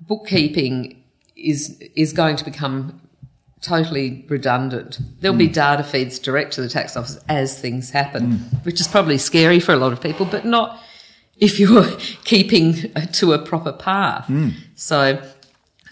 bookkeeping 0.00 1.02
is 1.34 1.80
is 1.96 2.12
going 2.12 2.36
to 2.36 2.44
become 2.44 3.00
totally 3.62 4.24
redundant. 4.28 4.98
There'll 5.20 5.36
be 5.36 5.46
hmm. 5.46 5.52
data 5.52 5.82
feeds 5.82 6.18
direct 6.18 6.52
to 6.54 6.62
the 6.62 6.68
tax 6.68 6.96
office 6.96 7.18
as 7.28 7.58
things 7.58 7.90
happen, 7.90 8.32
hmm. 8.32 8.56
which 8.58 8.80
is 8.80 8.86
probably 8.86 9.18
scary 9.18 9.60
for 9.60 9.72
a 9.72 9.76
lot 9.76 9.92
of 9.92 10.00
people, 10.00 10.26
but 10.26 10.44
not 10.44 10.78
if 11.38 11.58
you're 11.58 11.84
keeping 12.24 12.92
to 13.12 13.32
a 13.32 13.38
proper 13.38 13.72
path. 13.72 14.30
So, 14.74 15.22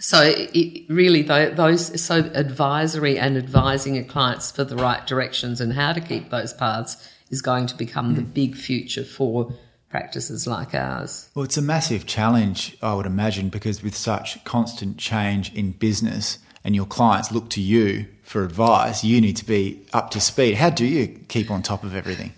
so 0.00 0.20
it 0.22 0.84
really 0.88 1.22
those 1.22 2.02
so 2.02 2.30
advisory 2.34 3.18
and 3.18 3.36
advising 3.36 3.94
your 3.94 4.04
clients 4.04 4.50
for 4.50 4.64
the 4.64 4.76
right 4.76 5.06
directions 5.06 5.60
and 5.60 5.72
how 5.74 5.92
to 5.92 6.00
keep 6.00 6.30
those 6.30 6.52
paths 6.52 7.08
is 7.30 7.42
going 7.42 7.66
to 7.66 7.76
become 7.76 8.14
the 8.14 8.22
hmm. 8.22 8.30
big 8.30 8.56
future 8.56 9.04
for 9.04 9.52
practices 9.88 10.46
like 10.46 10.74
ours. 10.74 11.28
Well, 11.34 11.44
it's 11.44 11.56
a 11.56 11.62
massive 11.62 12.06
challenge, 12.06 12.76
I 12.80 12.94
would 12.94 13.06
imagine, 13.06 13.48
because 13.48 13.82
with 13.82 13.94
such 13.94 14.42
constant 14.44 14.98
change 14.98 15.52
in 15.54 15.72
business 15.72 16.38
and 16.64 16.74
your 16.74 16.86
clients 16.86 17.32
look 17.32 17.50
to 17.50 17.60
you 17.60 18.06
for 18.22 18.44
advice, 18.44 19.02
you 19.04 19.20
need 19.20 19.36
to 19.36 19.44
be 19.44 19.84
up 19.92 20.10
to 20.10 20.20
speed. 20.20 20.54
How 20.54 20.70
do 20.70 20.86
you 20.86 21.08
keep 21.28 21.50
on 21.50 21.62
top 21.62 21.84
of 21.84 21.94
everything? 21.94 22.32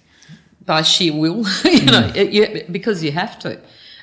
by 0.64 0.82
sheer 0.82 1.12
will, 1.12 1.44
you 1.64 1.82
know, 1.84 2.08
hmm. 2.08 2.16
it, 2.16 2.32
you, 2.32 2.64
because 2.70 3.02
you 3.02 3.12
have 3.12 3.38
to. 3.40 3.60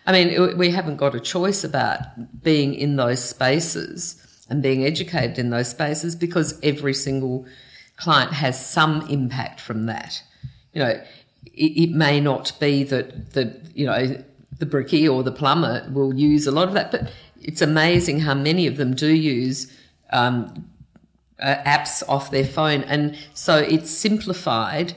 I 0.10 0.12
mean, 0.12 0.58
we 0.58 0.72
haven't 0.72 0.98
got 0.98 1.14
a 1.14 1.20
choice 1.20 1.64
about 1.64 2.00
being 2.42 2.74
in 2.74 2.96
those 2.96 3.24
spaces 3.24 4.16
and 4.50 4.60
being 4.60 4.84
educated 4.84 5.38
in 5.38 5.52
those 5.52 5.70
spaces 5.70 6.16
because 6.16 6.60
every 6.64 6.96
single 6.96 7.46
client 7.96 8.34
has 8.34 8.66
some 8.66 9.02
impact 9.08 9.62
from 9.62 9.86
that. 9.86 10.24
You 10.74 10.80
know, 10.80 11.04
it, 11.46 11.52
it 11.54 11.92
may 11.92 12.20
not 12.20 12.54
be 12.60 12.84
that 12.86 13.34
the 13.34 13.56
you 13.76 13.86
know 13.86 14.24
the 14.58 14.66
brickie 14.66 15.08
or 15.08 15.22
the 15.22 15.32
plumber 15.32 15.88
will 15.94 16.16
use 16.16 16.48
a 16.48 16.52
lot 16.52 16.68
of 16.68 16.74
that, 16.74 16.90
but 16.90 17.12
it's 17.40 17.62
amazing 17.62 18.20
how 18.20 18.34
many 18.34 18.66
of 18.66 18.78
them 18.78 18.96
do 18.96 19.14
use 19.14 19.72
um, 20.10 20.68
uh, 21.40 21.56
apps 21.68 22.02
off 22.10 22.32
their 22.32 22.46
phone, 22.46 22.82
and 22.86 23.16
so 23.36 23.60
it's 23.60 23.92
simplified. 23.92 24.96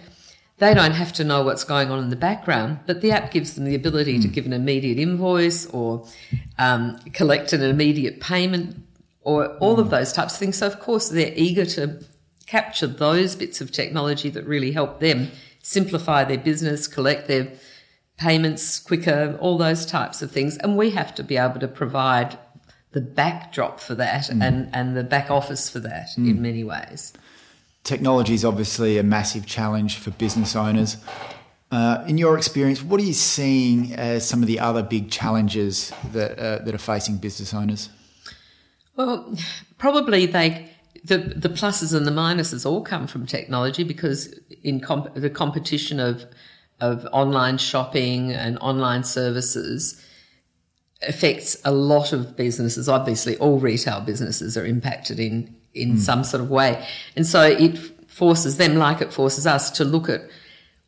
They 0.63 0.75
don't 0.75 0.93
have 0.93 1.13
to 1.15 1.25
know 1.25 1.43
what's 1.43 1.65
going 1.65 1.91
on 1.91 1.99
in 1.99 2.09
the 2.09 2.15
background, 2.15 2.79
but 2.87 3.01
the 3.01 3.11
app 3.11 3.33
gives 3.33 3.55
them 3.55 3.65
the 3.65 3.75
ability 3.75 4.21
to 4.21 4.29
hmm. 4.29 4.33
give 4.33 4.47
an 4.47 4.53
immediate 4.53 4.97
invoice 4.97 5.67
or 5.67 6.07
um, 6.57 7.01
collect 7.15 7.53
an 7.53 7.63
immediate 7.65 8.21
payment 8.21 8.77
or 9.23 9.57
all 9.57 9.81
of 9.81 9.87
hmm. 9.87 9.91
those 9.91 10.13
types 10.13 10.35
of 10.35 10.39
things. 10.39 10.59
So, 10.59 10.69
of 10.69 10.79
course, 10.79 11.09
they're 11.09 11.33
eager 11.35 11.67
to 11.67 12.05
capture 12.47 12.87
those 12.87 13.35
bits 13.35 13.61
of 13.61 13.73
technology 13.73 14.31
that 14.31 14.47
really 14.47 14.71
help 14.71 15.01
them 15.01 15.33
simplify 15.63 16.23
their 16.23 16.39
business, 16.39 16.87
collect 16.87 17.27
their 17.27 17.51
payments 18.17 18.79
quicker, 18.79 19.37
all 19.41 19.59
those 19.59 19.85
types 19.85 20.23
of 20.23 20.31
things. 20.31 20.59
And 20.59 20.77
we 20.77 20.91
have 20.91 21.13
to 21.17 21.25
be 21.25 21.39
able 21.39 21.59
to 21.59 21.67
provide 21.67 22.39
the 22.93 23.01
backdrop 23.01 23.81
for 23.81 23.97
that 23.97 24.29
hmm. 24.29 24.41
and, 24.41 24.71
and 24.73 24.97
the 24.97 25.03
back 25.03 25.29
office 25.29 25.69
for 25.69 25.81
that 25.81 26.17
in 26.17 26.41
many 26.41 26.63
ways. 26.63 27.15
Technology 27.85 28.35
is 28.35 28.45
obviously 28.45 28.99
a 28.99 29.03
massive 29.03 29.45
challenge 29.47 29.99
for 29.99 30.13
business 30.13 30.55
owners. 30.55 30.97
Uh, 31.71 32.05
in 32.07 32.19
your 32.19 32.37
experience, 32.37 32.83
what 32.83 33.01
are 33.01 33.05
you 33.05 33.15
seeing 33.15 33.93
as 33.95 34.29
some 34.29 34.43
of 34.43 34.47
the 34.47 34.61
other 34.61 34.83
big 34.83 35.11
challenges 35.11 35.93
that 36.13 36.39
uh, 36.39 36.59
that 36.65 36.75
are 36.75 36.79
facing 36.79 37.17
business 37.17 37.55
owners? 37.55 37.89
Well, 38.95 39.37
probably 39.79 40.27
they 40.27 40.69
the 41.05 41.19
the 41.19 41.49
pluses 41.49 41.95
and 41.95 42.07
the 42.07 42.11
minuses 42.13 42.65
all 42.65 42.83
come 42.83 43.07
from 43.07 43.27
technology 43.27 43.85
because 43.85 44.39
in 44.63 44.81
comp- 44.81 45.15
the 45.15 45.31
competition 45.31 45.99
of 45.99 46.25
of 46.81 47.07
online 47.13 47.59
shopping 47.59 48.33
and 48.33 48.59
online 48.59 49.05
services 49.05 50.01
affects 51.07 51.57
a 51.65 51.73
lot 51.73 52.13
of 52.13 52.37
businesses. 52.37 52.89
Obviously, 52.89 53.37
all 53.39 53.59
retail 53.59 54.01
businesses 54.01 54.57
are 54.57 54.67
impacted 54.67 55.19
in 55.19 55.55
in 55.75 55.97
some 55.99 56.23
sort 56.23 56.43
of 56.43 56.51
way, 56.51 56.87
and 57.17 57.27
so 57.27 57.43
it 57.43 57.79
forces 58.07 58.59
them, 58.59 58.77
like 58.77 59.01
it 59.01 59.13
forces 59.13 59.47
us, 59.47 59.71
to 59.71 59.85
look 59.85 60.09
at 60.09 60.21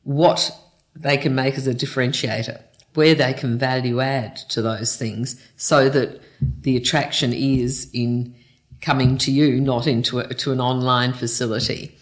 what 0.02 0.54
they 0.94 1.16
can 1.16 1.34
make 1.34 1.54
as 1.54 1.66
a 1.66 1.74
differentiator, 1.74 2.62
where 2.92 3.14
they 3.14 3.32
can 3.32 3.58
value 3.58 4.00
add 4.00 4.36
to 4.36 4.60
those 4.60 4.96
things, 4.96 5.42
so 5.56 5.88
that 5.88 6.20
the 6.60 6.76
attraction 6.76 7.32
is 7.32 7.88
in 7.94 8.34
coming 8.82 9.16
to 9.16 9.32
you, 9.32 9.58
not 9.58 9.86
into 9.86 10.18
a, 10.18 10.34
to 10.34 10.52
an 10.52 10.60
online 10.60 11.14
facility. 11.14 11.96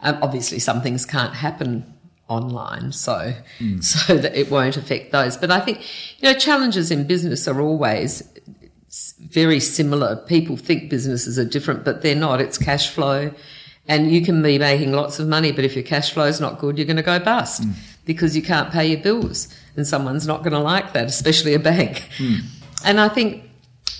Um, 0.00 0.16
obviously, 0.22 0.60
some 0.60 0.80
things 0.80 1.04
can't 1.04 1.34
happen 1.34 1.97
online, 2.28 2.92
so 2.92 3.32
hmm. 3.58 3.80
so 3.80 4.16
that 4.16 4.34
it 4.34 4.50
won't 4.50 4.76
affect 4.76 5.12
those. 5.12 5.36
But 5.36 5.50
I 5.50 5.60
think 5.60 5.80
you 6.20 6.30
know 6.30 6.38
challenges 6.38 6.90
in 6.90 7.06
business 7.06 7.48
are 7.48 7.60
always 7.60 8.22
very 9.20 9.60
similar. 9.60 10.16
People 10.16 10.56
think 10.56 10.90
businesses 10.90 11.38
are 11.38 11.44
different, 11.44 11.84
but 11.84 12.02
they're 12.02 12.14
not. 12.14 12.40
It's 12.40 12.58
cash 12.58 12.88
flow. 12.88 13.32
And 13.90 14.12
you 14.12 14.22
can 14.22 14.42
be 14.42 14.58
making 14.58 14.92
lots 14.92 15.18
of 15.18 15.28
money, 15.28 15.50
but 15.50 15.64
if 15.64 15.74
your 15.74 15.82
cash 15.82 16.12
flow 16.12 16.24
is 16.24 16.42
not 16.42 16.58
good, 16.58 16.76
you're 16.76 16.86
going 16.86 16.96
to 16.96 17.02
go 17.02 17.18
bust 17.18 17.64
hmm. 17.64 17.72
because 18.04 18.36
you 18.36 18.42
can't 18.42 18.70
pay 18.70 18.86
your 18.86 19.00
bills. 19.00 19.48
And 19.76 19.86
someone's 19.86 20.26
not 20.26 20.40
going 20.40 20.52
to 20.52 20.58
like 20.58 20.92
that, 20.92 21.06
especially 21.06 21.54
a 21.54 21.58
bank. 21.58 22.06
Hmm. 22.18 22.40
And 22.84 23.00
I 23.00 23.08
think 23.08 23.48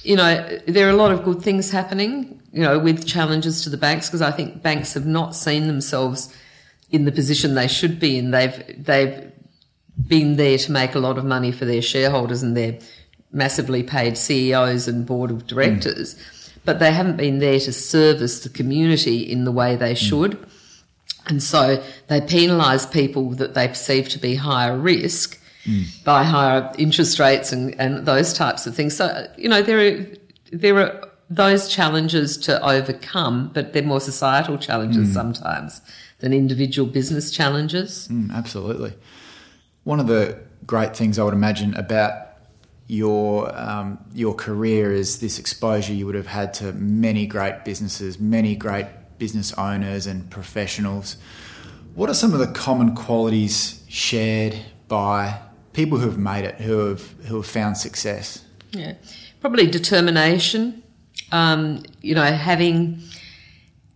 you 0.02 0.16
know, 0.16 0.58
there 0.66 0.86
are 0.86 0.90
a 0.90 0.96
lot 0.96 1.12
of 1.12 1.24
good 1.24 1.42
things 1.42 1.70
happening, 1.70 2.40
you 2.52 2.62
know, 2.62 2.78
with 2.78 3.06
challenges 3.06 3.62
to 3.64 3.70
the 3.70 3.76
banks 3.76 4.08
because 4.08 4.22
I 4.22 4.30
think 4.30 4.62
banks 4.62 4.94
have 4.94 5.06
not 5.06 5.34
seen 5.34 5.66
themselves 5.66 6.34
in 6.90 7.04
the 7.04 7.12
position 7.12 7.54
they 7.54 7.68
should 7.68 8.00
be 8.00 8.18
in. 8.18 8.30
They've 8.30 8.84
they've 8.84 9.32
been 10.06 10.36
there 10.36 10.58
to 10.58 10.72
make 10.72 10.94
a 10.94 10.98
lot 10.98 11.18
of 11.18 11.24
money 11.24 11.52
for 11.52 11.64
their 11.64 11.82
shareholders 11.82 12.42
and 12.42 12.56
their 12.56 12.78
massively 13.32 13.82
paid 13.82 14.16
CEOs 14.16 14.88
and 14.88 15.04
board 15.04 15.30
of 15.30 15.46
directors, 15.46 16.16
but 16.64 16.78
they 16.78 16.92
haven't 16.92 17.16
been 17.16 17.38
there 17.38 17.60
to 17.60 17.72
service 17.72 18.40
the 18.40 18.48
community 18.48 19.18
in 19.18 19.44
the 19.44 19.52
way 19.52 19.76
they 19.76 19.94
should. 19.94 20.38
And 21.26 21.42
so 21.42 21.82
they 22.06 22.20
penalise 22.20 22.90
people 22.90 23.30
that 23.32 23.54
they 23.54 23.68
perceive 23.68 24.08
to 24.10 24.18
be 24.18 24.36
higher 24.36 24.78
risk 24.78 25.38
by 26.04 26.24
higher 26.24 26.72
interest 26.78 27.18
rates 27.18 27.52
and, 27.52 27.78
and 27.78 28.06
those 28.06 28.32
types 28.32 28.66
of 28.66 28.74
things. 28.74 28.96
So, 28.96 29.26
you 29.36 29.50
know, 29.50 29.60
there 29.60 29.78
are, 29.78 30.06
there 30.50 30.78
are 30.78 31.08
those 31.28 31.68
challenges 31.68 32.38
to 32.38 32.62
overcome, 32.66 33.50
but 33.52 33.74
they're 33.74 33.82
more 33.82 34.00
societal 34.00 34.56
challenges 34.56 35.10
mm. 35.10 35.12
sometimes 35.12 35.82
than 36.18 36.32
individual 36.32 36.88
business 36.88 37.30
challenges. 37.30 38.08
Mm, 38.10 38.32
absolutely. 38.32 38.94
One 39.84 40.00
of 40.00 40.06
the 40.06 40.38
great 40.66 40.96
things 40.96 41.18
I 41.18 41.24
would 41.24 41.34
imagine 41.34 41.74
about 41.74 42.12
your 42.88 43.54
um, 43.58 43.98
your 44.14 44.34
career 44.34 44.92
is 44.92 45.20
this 45.20 45.38
exposure 45.38 45.92
you 45.92 46.06
would 46.06 46.14
have 46.14 46.26
had 46.26 46.54
to 46.54 46.72
many 46.72 47.26
great 47.26 47.64
businesses, 47.64 48.18
many 48.18 48.56
great 48.56 48.86
business 49.18 49.52
owners 49.54 50.06
and 50.06 50.30
professionals. 50.30 51.16
What 51.94 52.08
are 52.08 52.14
some 52.14 52.32
of 52.32 52.38
the 52.38 52.46
common 52.46 52.94
qualities 52.94 53.82
shared 53.88 54.56
by 54.88 55.40
people 55.72 55.98
who 55.98 56.06
have 56.06 56.18
made 56.18 56.44
it, 56.44 56.56
who 56.56 56.78
have 56.88 57.12
who 57.26 57.36
have 57.36 57.46
found 57.46 57.76
success? 57.76 58.44
Yeah, 58.72 58.94
probably 59.40 59.66
determination. 59.66 60.82
Um, 61.30 61.82
you 62.00 62.14
know, 62.14 62.24
having 62.24 63.02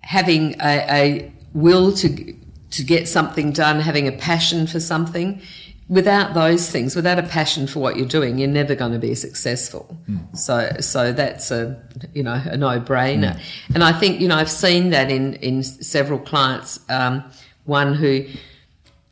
having 0.02 0.55
a, 0.61 0.87
a 0.91 1.32
will 1.55 1.93
to 1.93 2.35
to 2.71 2.83
get 2.83 3.07
something 3.07 3.53
done, 3.53 3.81
having 3.81 4.09
a 4.09 4.13
passion 4.13 4.67
for 4.67 4.81
something. 4.81 5.41
Without 5.89 6.33
those 6.33 6.71
things, 6.71 6.97
without 6.97 7.19
a 7.19 7.23
passion 7.23 7.67
for 7.67 7.81
what 7.81 7.97
you're 7.97 8.09
doing, 8.09 8.39
you're 8.39 8.49
never 8.49 8.75
going 8.75 8.93
to 8.93 8.99
be 8.99 9.15
successful. 9.15 9.95
Mm. 10.09 10.39
So, 10.39 10.71
so 10.81 11.13
that's 11.13 11.51
a 11.51 11.79
you 12.15 12.23
know 12.23 12.41
a 12.47 12.57
no-brainer. 12.57 13.37
Mm. 13.37 13.75
And 13.75 13.85
I 13.85 13.93
think 13.93 14.21
you 14.21 14.29
know 14.29 14.37
I've 14.37 14.51
seen 14.51 14.91
that 14.91 15.11
in 15.11 15.35
in 15.35 15.63
several 15.63 16.19
clients. 16.19 16.81
Um, 16.89 17.25
one 17.65 17.95
who 17.95 18.27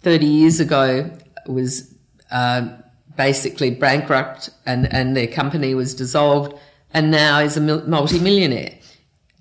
30 0.01 0.27
years 0.27 0.59
ago 0.59 1.11
was 1.47 1.95
uh, 2.33 2.69
basically 3.17 3.71
bankrupt 3.71 4.51
and 4.65 4.93
and 4.93 5.17
their 5.17 5.27
company 5.27 5.75
was 5.75 5.95
dissolved, 5.95 6.55
and 6.95 7.11
now 7.11 7.41
is 7.41 7.57
a 7.57 7.61
multi-millionaire 7.61 8.81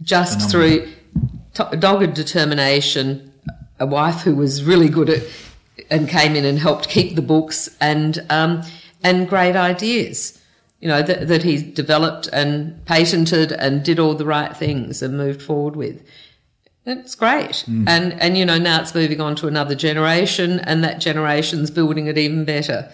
just 0.01 0.41
Phenomenal. 0.41 0.79
through 0.79 0.93
dogged 1.79 2.13
determination 2.13 3.31
a 3.79 3.85
wife 3.85 4.21
who 4.21 4.35
was 4.35 4.63
really 4.63 4.89
good 4.89 5.09
at 5.09 5.23
and 5.89 6.07
came 6.07 6.35
in 6.35 6.45
and 6.45 6.59
helped 6.59 6.89
keep 6.89 7.15
the 7.15 7.21
books 7.21 7.75
and 7.79 8.25
um, 8.29 8.61
and 9.03 9.27
great 9.27 9.55
ideas. 9.55 10.35
You 10.79 10.87
know 10.87 11.01
that, 11.01 11.27
that 11.27 11.43
he 11.43 11.61
developed 11.61 12.27
and 12.31 12.85
patented 12.85 13.51
and 13.51 13.83
did 13.83 13.99
all 13.99 14.13
the 14.13 14.25
right 14.25 14.55
things 14.55 15.01
and 15.01 15.17
moved 15.17 15.41
forward 15.41 15.75
with. 15.75 16.03
It's 16.85 17.15
great, 17.15 17.65
mm. 17.67 17.87
and 17.87 18.13
and 18.21 18.37
you 18.37 18.45
know 18.45 18.57
now 18.57 18.81
it's 18.81 18.95
moving 18.95 19.21
on 19.21 19.35
to 19.37 19.47
another 19.47 19.75
generation, 19.75 20.59
and 20.59 20.83
that 20.83 20.99
generation's 20.99 21.69
building 21.69 22.07
it 22.07 22.17
even 22.17 22.45
better. 22.45 22.91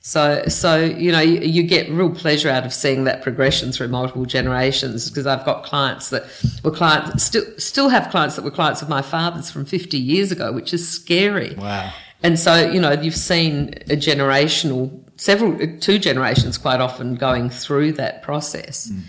So, 0.00 0.44
so 0.46 0.84
you 0.84 1.12
know, 1.12 1.20
you, 1.20 1.40
you, 1.40 1.62
get 1.64 1.90
real 1.90 2.10
pleasure 2.10 2.48
out 2.48 2.64
of 2.64 2.72
seeing 2.72 3.04
that 3.04 3.22
progression 3.22 3.72
through 3.72 3.88
multiple 3.88 4.24
generations. 4.24 5.10
Because 5.10 5.26
I've 5.26 5.44
got 5.44 5.64
clients 5.64 6.10
that 6.10 6.24
were 6.64 6.70
clients 6.70 7.24
still 7.24 7.44
still 7.58 7.88
have 7.88 8.10
clients 8.10 8.36
that 8.36 8.44
were 8.44 8.50
clients 8.50 8.80
of 8.80 8.88
my 8.88 9.02
father's 9.02 9.50
from 9.50 9.64
fifty 9.64 9.98
years 9.98 10.32
ago, 10.32 10.52
which 10.52 10.72
is 10.72 10.88
scary. 10.88 11.54
Wow! 11.56 11.92
And 12.22 12.38
so, 12.38 12.68
you 12.68 12.80
know, 12.80 12.92
you've 12.92 13.14
seen 13.14 13.74
a 13.88 13.96
generational, 13.96 14.90
several, 15.16 15.56
two 15.78 15.98
generations 15.98 16.58
quite 16.58 16.80
often 16.80 17.14
going 17.14 17.48
through 17.48 17.92
that 17.92 18.22
process. 18.22 18.90
Mm. 18.90 19.00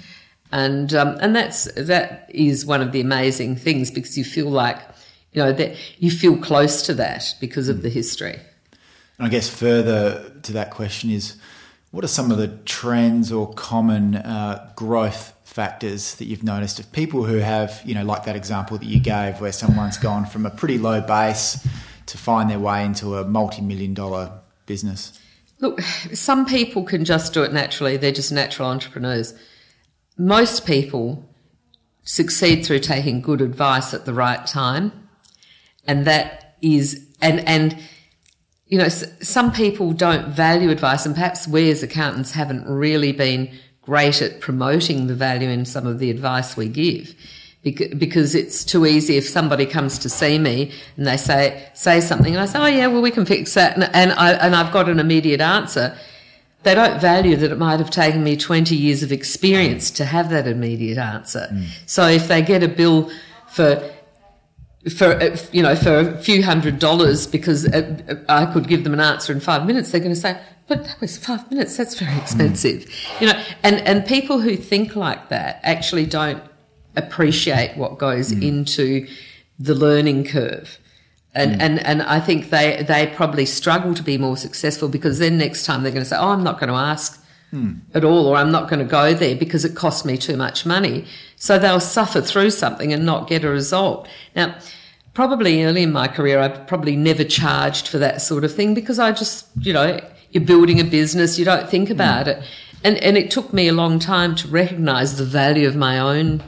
And 0.52 0.94
um, 0.96 1.18
and 1.22 1.36
that's 1.36 1.72
that 1.74 2.26
is 2.30 2.66
one 2.66 2.82
of 2.82 2.92
the 2.92 3.02
amazing 3.02 3.56
things 3.56 3.92
because 3.92 4.18
you 4.18 4.24
feel 4.24 4.50
like 4.50 4.80
you 5.32 5.44
know 5.44 5.54
that 5.54 5.76
you 6.00 6.10
feel 6.10 6.38
close 6.38 6.82
to 6.84 6.94
that 6.96 7.36
because 7.40 7.70
of 7.70 7.78
mm. 7.78 7.82
the 7.84 7.90
history. 7.90 8.40
And 9.20 9.28
I 9.28 9.30
guess 9.30 9.50
further 9.50 10.32
to 10.44 10.54
that 10.54 10.72
question 10.72 11.12
is 11.12 11.36
what 11.92 12.04
are 12.04 12.08
some 12.08 12.32
of 12.32 12.38
the 12.38 12.48
trends 12.66 13.32
or 13.32 13.54
common 13.54 14.16
uh, 14.16 14.72
growth 14.76 15.34
factors 15.44 16.16
that 16.16 16.26
you've 16.26 16.44
noticed 16.44 16.80
of 16.80 16.92
people 16.92 17.26
who 17.26 17.38
have, 17.38 17.82
you 17.84 17.94
know, 17.94 18.04
like 18.04 18.24
that 18.24 18.36
example 18.36 18.78
that 18.78 18.86
you 18.86 19.00
gave 19.00 19.42
where 19.42 19.52
someone's 19.52 19.98
gone 19.98 20.26
from 20.26 20.46
a 20.46 20.50
pretty 20.50 20.78
low 20.78 21.02
base 21.02 21.68
to 22.06 22.18
find 22.18 22.50
their 22.50 22.60
way 22.60 22.86
into 22.86 23.18
a 23.18 23.26
multi 23.26 23.62
million 23.62 23.94
dollar 23.94 24.32
business? 24.66 25.20
Look, 25.60 25.82
some 26.14 26.46
people 26.46 26.84
can 26.84 27.04
just 27.04 27.34
do 27.34 27.44
it 27.44 27.52
naturally, 27.52 27.98
they're 27.98 28.12
just 28.12 28.32
natural 28.32 28.70
entrepreneurs. 28.70 29.34
Most 30.18 30.66
people 30.66 31.30
succeed 32.04 32.66
through 32.66 32.80
taking 32.80 33.22
good 33.22 33.42
advice 33.42 33.94
at 33.94 34.06
the 34.06 34.14
right 34.14 34.46
time. 34.48 35.10
And 35.86 36.06
that 36.06 36.56
is, 36.62 37.06
and, 37.22 37.40
and, 37.48 37.78
you 38.70 38.78
know, 38.78 38.88
some 38.88 39.52
people 39.52 39.92
don't 39.94 40.28
value 40.28 40.70
advice, 40.70 41.06
and 41.06 41.16
perhaps 41.16 41.48
we 41.48 41.72
as 41.72 41.82
accountants 41.82 42.32
haven't 42.32 42.66
really 42.68 43.12
been 43.12 43.52
great 43.82 44.22
at 44.22 44.40
promoting 44.40 45.08
the 45.08 45.16
value 45.16 45.50
in 45.50 45.66
some 45.66 45.88
of 45.88 45.98
the 45.98 46.12
advice 46.12 46.56
we 46.56 46.70
give. 46.70 47.16
Because 47.64 48.36
it's 48.36 48.64
too 48.64 48.86
easy 48.86 49.18
if 49.18 49.28
somebody 49.28 49.66
comes 49.66 49.98
to 50.00 50.08
see 50.08 50.40
me 50.40 50.72
and 50.96 51.06
they 51.06 51.18
say 51.18 51.70
say 51.74 52.00
something, 52.00 52.34
and 52.34 52.42
I 52.42 52.46
say, 52.46 52.60
"Oh 52.60 52.68
yeah, 52.68 52.88
well 52.88 53.02
we 53.02 53.12
can 53.12 53.26
fix 53.26 53.54
that," 53.56 53.74
and, 53.76 53.84
and 53.94 54.14
I 54.14 54.32
and 54.34 54.56
I've 54.56 54.72
got 54.72 54.88
an 54.88 54.98
immediate 54.98 55.42
answer. 55.42 55.98
They 56.64 56.74
don't 56.74 57.02
value 57.02 57.36
that 57.36 57.52
it 57.52 57.58
might 57.58 57.80
have 57.80 57.90
taken 57.90 58.24
me 58.24 58.38
twenty 58.38 58.78
years 58.78 59.04
of 59.04 59.12
experience 59.12 59.92
to 59.92 60.06
have 60.06 60.30
that 60.30 60.48
immediate 60.48 60.98
answer. 60.98 61.50
Mm. 61.52 61.66
So 61.86 62.08
if 62.08 62.30
they 62.30 62.42
get 62.42 62.64
a 62.64 62.70
bill 62.70 63.12
for 63.50 63.84
for 64.88 65.08
uh, 65.08 65.38
you 65.52 65.62
know 65.62 65.76
for 65.76 66.00
a 66.00 66.18
few 66.18 66.44
hundred 66.44 66.80
dollars 66.80 67.28
because 67.28 67.66
uh, 67.68 68.24
I 68.30 68.46
could 68.46 68.68
give 68.68 68.84
them 68.84 68.94
an 68.94 69.02
answer 69.02 69.34
in 69.34 69.40
five 69.40 69.66
minutes, 69.66 69.92
they're 69.92 70.00
going 70.00 70.14
to 70.14 70.20
say, 70.20 70.40
"But 70.68 70.86
that 70.86 71.02
was 71.02 71.18
five 71.18 71.50
minutes. 71.52 71.76
That's 71.76 72.00
very 72.00 72.18
expensive," 72.18 72.84
mm. 72.84 73.22
you 73.22 73.28
know. 73.28 73.44
And 73.64 73.76
and 73.82 74.06
people 74.06 74.40
who 74.40 74.56
think 74.56 74.96
like 74.96 75.30
that 75.30 75.60
actually 75.64 76.06
don't 76.06 76.42
appreciate 76.96 77.76
what 77.76 77.98
goes 77.98 78.32
mm. 78.32 78.42
into 78.42 79.08
the 79.60 79.76
learning 79.76 80.24
curve. 80.26 80.80
And, 81.36 81.52
mm. 81.52 81.60
and 81.60 81.86
and 81.86 82.02
I 82.04 82.22
think 82.22 82.50
they 82.50 82.84
they 82.88 83.08
probably 83.08 83.46
struggle 83.46 83.94
to 83.96 84.04
be 84.04 84.18
more 84.18 84.38
successful 84.38 84.88
because 84.88 85.20
then 85.20 85.38
next 85.38 85.66
time 85.66 85.84
they're 85.84 85.92
going 85.92 86.06
to 86.06 86.10
say, 86.10 86.18
"Oh, 86.18 86.30
I'm 86.30 86.44
not 86.44 86.58
going 86.58 86.70
to 86.70 86.76
ask 86.76 87.19
hmm. 87.52 87.74
at 87.94 88.04
all, 88.04 88.28
or 88.28 88.36
I'm 88.36 88.52
not 88.52 88.70
going 88.70 88.80
to 88.80 88.86
go 88.86 89.14
there 89.14 89.36
because 89.36 89.66
it 89.66 89.76
costs 89.76 90.06
me 90.06 90.18
too 90.18 90.38
much 90.38 90.66
money. 90.66 91.06
So 91.36 91.58
they'll 91.58 91.80
suffer 91.80 92.22
through 92.22 92.52
something 92.52 92.94
and 92.94 93.06
not 93.06 93.28
get 93.28 93.44
a 93.44 93.50
result. 93.50 94.08
Now, 94.36 94.56
probably 95.14 95.64
early 95.64 95.84
in 95.84 95.92
my 95.92 96.08
career, 96.08 96.40
I 96.40 96.50
probably 96.50 96.96
never 96.96 97.24
charged 97.24 97.88
for 97.88 97.98
that 97.98 98.22
sort 98.22 98.44
of 98.44 98.54
thing 98.54 98.74
because 98.74 99.00
I 99.00 99.12
just, 99.12 99.48
you 99.60 99.74
know, 99.74 100.00
you're 100.32 100.44
building 100.44 100.80
a 100.80 100.84
business, 100.84 101.40
you 101.40 101.46
don't 101.46 101.70
think 101.70 101.90
about 101.90 102.26
hmm. 102.26 102.32
it. 102.32 102.44
And, 102.84 102.98
and 103.00 103.18
it 103.18 103.30
took 103.30 103.52
me 103.52 103.68
a 103.68 103.74
long 103.74 104.00
time 104.00 104.36
to 104.36 104.48
recognize 104.48 105.18
the 105.18 105.26
value 105.26 105.68
of 105.68 105.76
my 105.76 106.00
own 106.00 106.42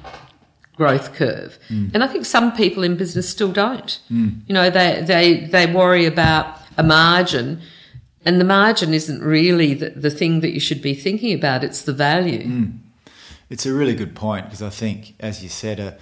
growth 0.76 1.14
curve. 1.14 1.60
Mm. 1.70 1.94
And 1.94 2.04
I 2.04 2.08
think 2.08 2.26
some 2.26 2.54
people 2.54 2.84
in 2.84 2.96
business 2.96 3.30
still 3.30 3.52
don't. 3.52 4.00
Mm. 4.10 4.42
You 4.48 4.54
know, 4.54 4.70
they, 4.70 5.04
they, 5.06 5.46
they 5.46 5.72
worry 5.72 6.06
about 6.06 6.58
a 6.78 6.84
margin 6.84 7.62
and 8.26 8.40
the 8.40 8.46
margin 8.46 8.94
isn't 8.94 9.22
really 9.22 9.74
the, 9.74 9.90
the 9.90 10.12
thing 10.12 10.42
that 10.42 10.52
you 10.52 10.60
should 10.60 10.82
be 10.82 10.94
thinking 10.94 11.34
about, 11.34 11.64
it's 11.64 11.82
the 11.82 11.94
value. 11.94 12.44
Mm. 12.44 12.78
It's 13.50 13.66
a 13.66 13.74
really 13.74 13.96
good 13.96 14.16
point 14.16 14.46
because 14.46 14.62
I 14.62 14.70
think, 14.70 15.16
as 15.20 15.44
you 15.44 15.50
said, 15.50 15.80
a, 15.80 15.98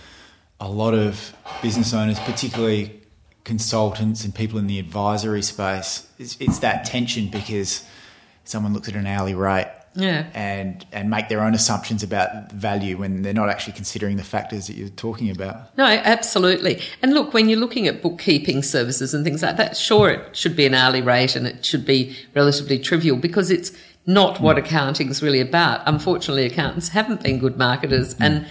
a 0.59 0.69
lot 0.69 0.93
of 0.93 1.33
business 1.61 1.93
owners, 1.93 2.19
particularly 2.19 3.01
consultants 3.43 4.23
and 4.23 4.35
people 4.35 4.59
in 4.59 4.67
the 4.67 4.79
advisory 4.79 5.41
space, 5.41 6.07
it's, 6.19 6.37
it's 6.39 6.59
that 6.59 6.85
tension 6.85 7.29
because 7.29 7.85
someone 8.43 8.73
looks 8.73 8.89
at 8.89 8.95
an 8.95 9.07
hourly 9.07 9.33
rate 9.33 9.71
yeah. 9.95 10.27
and 10.33 10.85
and 10.91 11.09
make 11.09 11.29
their 11.29 11.41
own 11.41 11.53
assumptions 11.53 12.03
about 12.03 12.51
value 12.51 12.97
when 12.97 13.21
they're 13.21 13.33
not 13.33 13.49
actually 13.49 13.73
considering 13.73 14.17
the 14.17 14.23
factors 14.23 14.67
that 14.67 14.75
you're 14.75 14.89
talking 14.89 15.29
about. 15.29 15.75
No, 15.77 15.85
absolutely. 15.85 16.81
And 17.01 17.13
look, 17.13 17.33
when 17.33 17.49
you're 17.49 17.59
looking 17.59 17.87
at 17.87 18.01
bookkeeping 18.01 18.63
services 18.63 19.13
and 19.13 19.23
things 19.23 19.41
like 19.41 19.57
that, 19.57 19.77
sure, 19.77 20.09
it 20.11 20.35
should 20.35 20.55
be 20.55 20.65
an 20.65 20.73
hourly 20.73 21.01
rate 21.01 21.35
and 21.35 21.47
it 21.47 21.65
should 21.65 21.85
be 21.85 22.15
relatively 22.35 22.79
trivial 22.79 23.17
because 23.17 23.51
it's 23.51 23.71
not 24.05 24.39
what 24.39 24.55
mm. 24.55 24.59
accounting 24.59 25.09
is 25.09 25.21
really 25.21 25.39
about. 25.39 25.81
Unfortunately, 25.85 26.45
accountants 26.45 26.89
haven't 26.89 27.23
been 27.23 27.39
good 27.39 27.57
marketers 27.57 28.15
mm. 28.15 28.25
and 28.25 28.47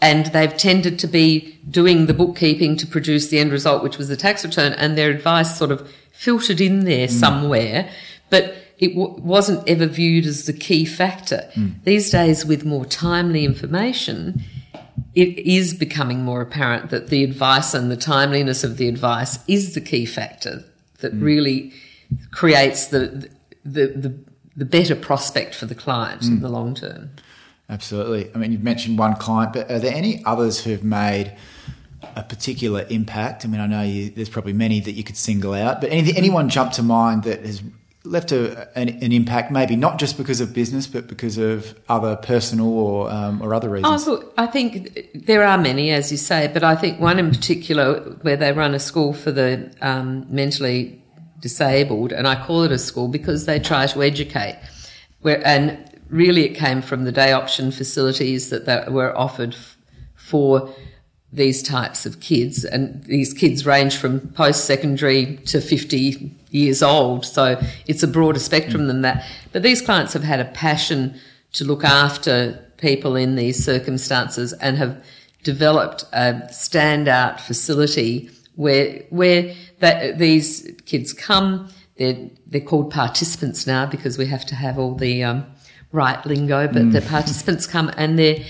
and 0.00 0.26
they've 0.26 0.56
tended 0.56 0.98
to 0.98 1.06
be 1.06 1.60
doing 1.70 2.06
the 2.06 2.14
bookkeeping 2.14 2.76
to 2.76 2.88
produce 2.88 3.28
the 3.28 3.38
end 3.38 3.52
result, 3.52 3.84
which 3.84 3.98
was 3.98 4.08
the 4.08 4.16
tax 4.16 4.44
return, 4.44 4.72
and 4.72 4.98
their 4.98 5.10
advice 5.10 5.56
sort 5.56 5.70
of 5.70 5.88
filtered 6.10 6.60
in 6.60 6.84
there 6.84 7.06
mm. 7.06 7.10
somewhere. 7.10 7.88
But 8.28 8.56
it 8.82 8.96
w- 8.96 9.14
wasn't 9.22 9.66
ever 9.68 9.86
viewed 9.86 10.26
as 10.26 10.46
the 10.46 10.52
key 10.52 10.84
factor. 10.84 11.48
Mm. 11.54 11.84
These 11.84 12.10
days, 12.10 12.44
with 12.44 12.64
more 12.64 12.84
timely 12.84 13.44
information, 13.44 14.42
it 15.14 15.38
is 15.38 15.72
becoming 15.72 16.24
more 16.24 16.42
apparent 16.42 16.90
that 16.90 17.06
the 17.06 17.22
advice 17.22 17.74
and 17.74 17.92
the 17.92 17.96
timeliness 17.96 18.64
of 18.64 18.78
the 18.78 18.88
advice 18.88 19.38
is 19.46 19.74
the 19.74 19.80
key 19.80 20.04
factor 20.04 20.64
that 20.98 21.14
mm. 21.14 21.22
really 21.22 21.72
creates 22.32 22.88
the, 22.88 23.30
the, 23.64 23.86
the, 23.86 24.14
the, 24.56 24.64
better 24.64 24.96
prospect 24.96 25.54
for 25.54 25.66
the 25.66 25.76
client 25.76 26.22
mm. 26.22 26.28
in 26.28 26.40
the 26.40 26.48
long 26.48 26.74
term. 26.74 27.10
Absolutely. 27.70 28.30
I 28.34 28.38
mean, 28.38 28.50
you've 28.50 28.64
mentioned 28.64 28.98
one 28.98 29.14
client, 29.14 29.52
but 29.52 29.70
are 29.70 29.78
there 29.78 29.94
any 29.94 30.24
others 30.24 30.62
who've 30.64 30.82
made 30.82 31.36
a 32.16 32.24
particular 32.24 32.84
impact? 32.90 33.44
I 33.44 33.48
mean, 33.48 33.60
I 33.60 33.68
know 33.68 33.82
you, 33.82 34.10
there's 34.10 34.28
probably 34.28 34.54
many 34.54 34.80
that 34.80 34.92
you 34.92 35.04
could 35.04 35.16
single 35.16 35.54
out, 35.54 35.80
but 35.80 35.90
anything, 35.90 36.16
anyone 36.16 36.48
jump 36.48 36.72
to 36.72 36.82
mind 36.82 37.22
that 37.22 37.46
has 37.46 37.62
left 38.04 38.32
a, 38.32 38.68
an, 38.76 38.88
an, 38.88 39.12
impact, 39.12 39.52
maybe 39.52 39.76
not 39.76 39.98
just 39.98 40.16
because 40.16 40.40
of 40.40 40.52
business, 40.52 40.86
but 40.86 41.06
because 41.06 41.38
of 41.38 41.78
other 41.88 42.16
personal 42.16 42.68
or 42.68 43.10
um, 43.10 43.40
or 43.40 43.54
other 43.54 43.68
reasons? 43.68 44.06
Oh, 44.06 44.12
look, 44.12 44.34
I 44.36 44.46
think 44.46 45.08
there 45.14 45.44
are 45.44 45.58
many, 45.58 45.90
as 45.90 46.10
you 46.10 46.18
say, 46.18 46.50
but 46.52 46.64
I 46.64 46.74
think 46.74 47.00
one 47.00 47.18
in 47.18 47.30
particular 47.30 48.00
where 48.22 48.36
they 48.36 48.52
run 48.52 48.74
a 48.74 48.78
school 48.78 49.12
for 49.12 49.30
the 49.30 49.72
um, 49.80 50.26
mentally 50.28 51.02
disabled, 51.40 52.12
and 52.12 52.26
I 52.26 52.44
call 52.44 52.62
it 52.62 52.72
a 52.72 52.78
school 52.78 53.08
because 53.08 53.46
they 53.46 53.58
try 53.58 53.86
to 53.86 54.02
educate, 54.02 54.58
where 55.20 55.46
and 55.46 55.78
really 56.08 56.44
it 56.44 56.54
came 56.54 56.82
from 56.82 57.04
the 57.04 57.12
day 57.12 57.32
option 57.32 57.70
facilities 57.70 58.50
that, 58.50 58.92
were 58.92 59.16
offered 59.16 59.54
f- 59.54 59.78
for 60.14 60.72
these 61.32 61.62
types 61.62 62.04
of 62.04 62.20
kids. 62.20 62.64
And 62.64 63.02
these 63.04 63.32
kids 63.32 63.64
range 63.64 63.96
from 63.96 64.20
post 64.20 64.66
secondary 64.66 65.38
to 65.46 65.60
50 65.60 66.30
years 66.52 66.82
old. 66.82 67.26
So 67.26 67.60
it's 67.86 68.02
a 68.02 68.08
broader 68.08 68.38
spectrum 68.38 68.82
mm. 68.82 68.86
than 68.86 69.02
that. 69.02 69.26
But 69.52 69.62
these 69.62 69.82
clients 69.82 70.12
have 70.12 70.22
had 70.22 70.38
a 70.38 70.44
passion 70.44 71.18
to 71.52 71.64
look 71.64 71.82
after 71.82 72.64
people 72.76 73.16
in 73.16 73.36
these 73.36 73.62
circumstances 73.62 74.52
and 74.54 74.76
have 74.76 75.02
developed 75.42 76.04
a 76.12 76.34
standout 76.50 77.40
facility 77.40 78.30
where 78.54 79.02
where 79.10 79.54
that, 79.80 80.18
these 80.18 80.70
kids 80.86 81.12
come. 81.12 81.68
They're 81.96 82.28
they're 82.46 82.60
called 82.60 82.90
participants 82.90 83.66
now 83.66 83.86
because 83.86 84.18
we 84.18 84.26
have 84.26 84.44
to 84.46 84.54
have 84.54 84.78
all 84.78 84.94
the 84.94 85.24
um, 85.24 85.46
right 85.90 86.24
lingo. 86.26 86.66
But 86.66 86.82
mm. 86.82 86.92
the 86.92 87.02
participants 87.02 87.66
come 87.66 87.90
and 87.96 88.18
they 88.18 88.46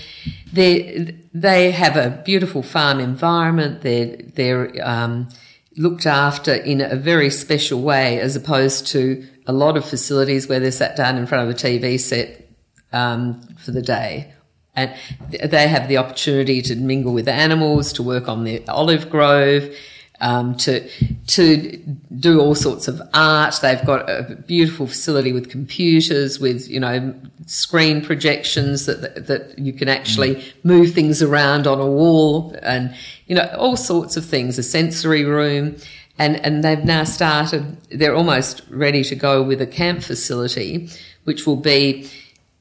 they 0.51 1.15
they 1.33 1.71
have 1.71 1.95
a 1.95 2.21
beautiful 2.25 2.63
farm 2.63 2.99
environment. 2.99 3.81
They're 3.81 4.17
they're 4.35 4.71
um, 4.83 5.29
looked 5.77 6.05
after 6.05 6.53
in 6.53 6.81
a 6.81 6.95
very 6.95 7.29
special 7.29 7.81
way, 7.81 8.19
as 8.19 8.35
opposed 8.35 8.87
to 8.87 9.25
a 9.47 9.53
lot 9.53 9.77
of 9.77 9.85
facilities 9.85 10.47
where 10.47 10.59
they're 10.59 10.71
sat 10.71 10.95
down 10.95 11.17
in 11.17 11.25
front 11.25 11.49
of 11.49 11.55
a 11.55 11.57
TV 11.57 11.99
set 11.99 12.47
um, 12.91 13.41
for 13.57 13.71
the 13.71 13.81
day. 13.81 14.33
And 14.75 14.93
they 15.29 15.67
have 15.67 15.87
the 15.87 15.97
opportunity 15.97 16.61
to 16.63 16.75
mingle 16.75 17.13
with 17.13 17.27
animals, 17.27 17.93
to 17.93 18.03
work 18.03 18.27
on 18.27 18.43
the 18.43 18.67
olive 18.67 19.09
grove, 19.09 19.75
um, 20.23 20.55
to 20.55 20.89
to 21.27 21.77
do 22.17 22.39
all 22.39 22.55
sorts 22.55 22.87
of 22.87 23.01
art. 23.13 23.59
They've 23.61 23.85
got 23.85 24.09
a 24.09 24.35
beautiful 24.47 24.87
facility 24.87 25.33
with 25.33 25.49
computers, 25.49 26.39
with 26.39 26.67
you 26.69 26.79
know 26.79 27.13
screen 27.45 28.01
projections 28.03 28.85
that 28.85 29.27
that 29.27 29.59
you 29.59 29.73
can 29.73 29.89
actually 29.89 30.35
mm. 30.35 30.53
move 30.63 30.93
things 30.93 31.21
around 31.21 31.67
on 31.67 31.79
a 31.79 31.85
wall, 31.85 32.55
and 32.63 32.95
you 33.27 33.35
know 33.35 33.53
all 33.57 33.75
sorts 33.75 34.15
of 34.17 34.25
things. 34.25 34.57
A 34.57 34.63
sensory 34.63 35.25
room. 35.25 35.75
And, 36.19 36.35
and 36.45 36.63
they've 36.63 36.85
now 36.85 37.05
started, 37.05 37.75
they're 37.89 38.15
almost 38.15 38.61
ready 38.69 39.03
to 39.05 39.15
go 39.15 39.41
with 39.41 39.59
a 39.63 39.65
camp 39.65 40.03
facility, 40.03 40.87
which 41.23 41.47
will 41.47 41.55
be 41.55 42.07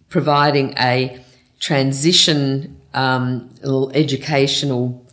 providing 0.09 0.73
a 0.79 1.23
transition 1.61 2.81
um, 2.95 3.51
educational 3.93 5.07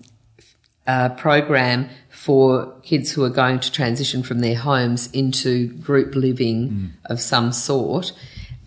uh, 0.87 1.09
program 1.09 1.89
for 2.19 2.73
kids 2.81 3.13
who 3.13 3.23
are 3.23 3.29
going 3.29 3.61
to 3.61 3.71
transition 3.71 4.21
from 4.21 4.39
their 4.39 4.57
homes 4.57 5.09
into 5.13 5.69
group 5.75 6.15
living 6.15 6.69
mm. 6.69 6.89
of 7.05 7.21
some 7.21 7.53
sort 7.53 8.11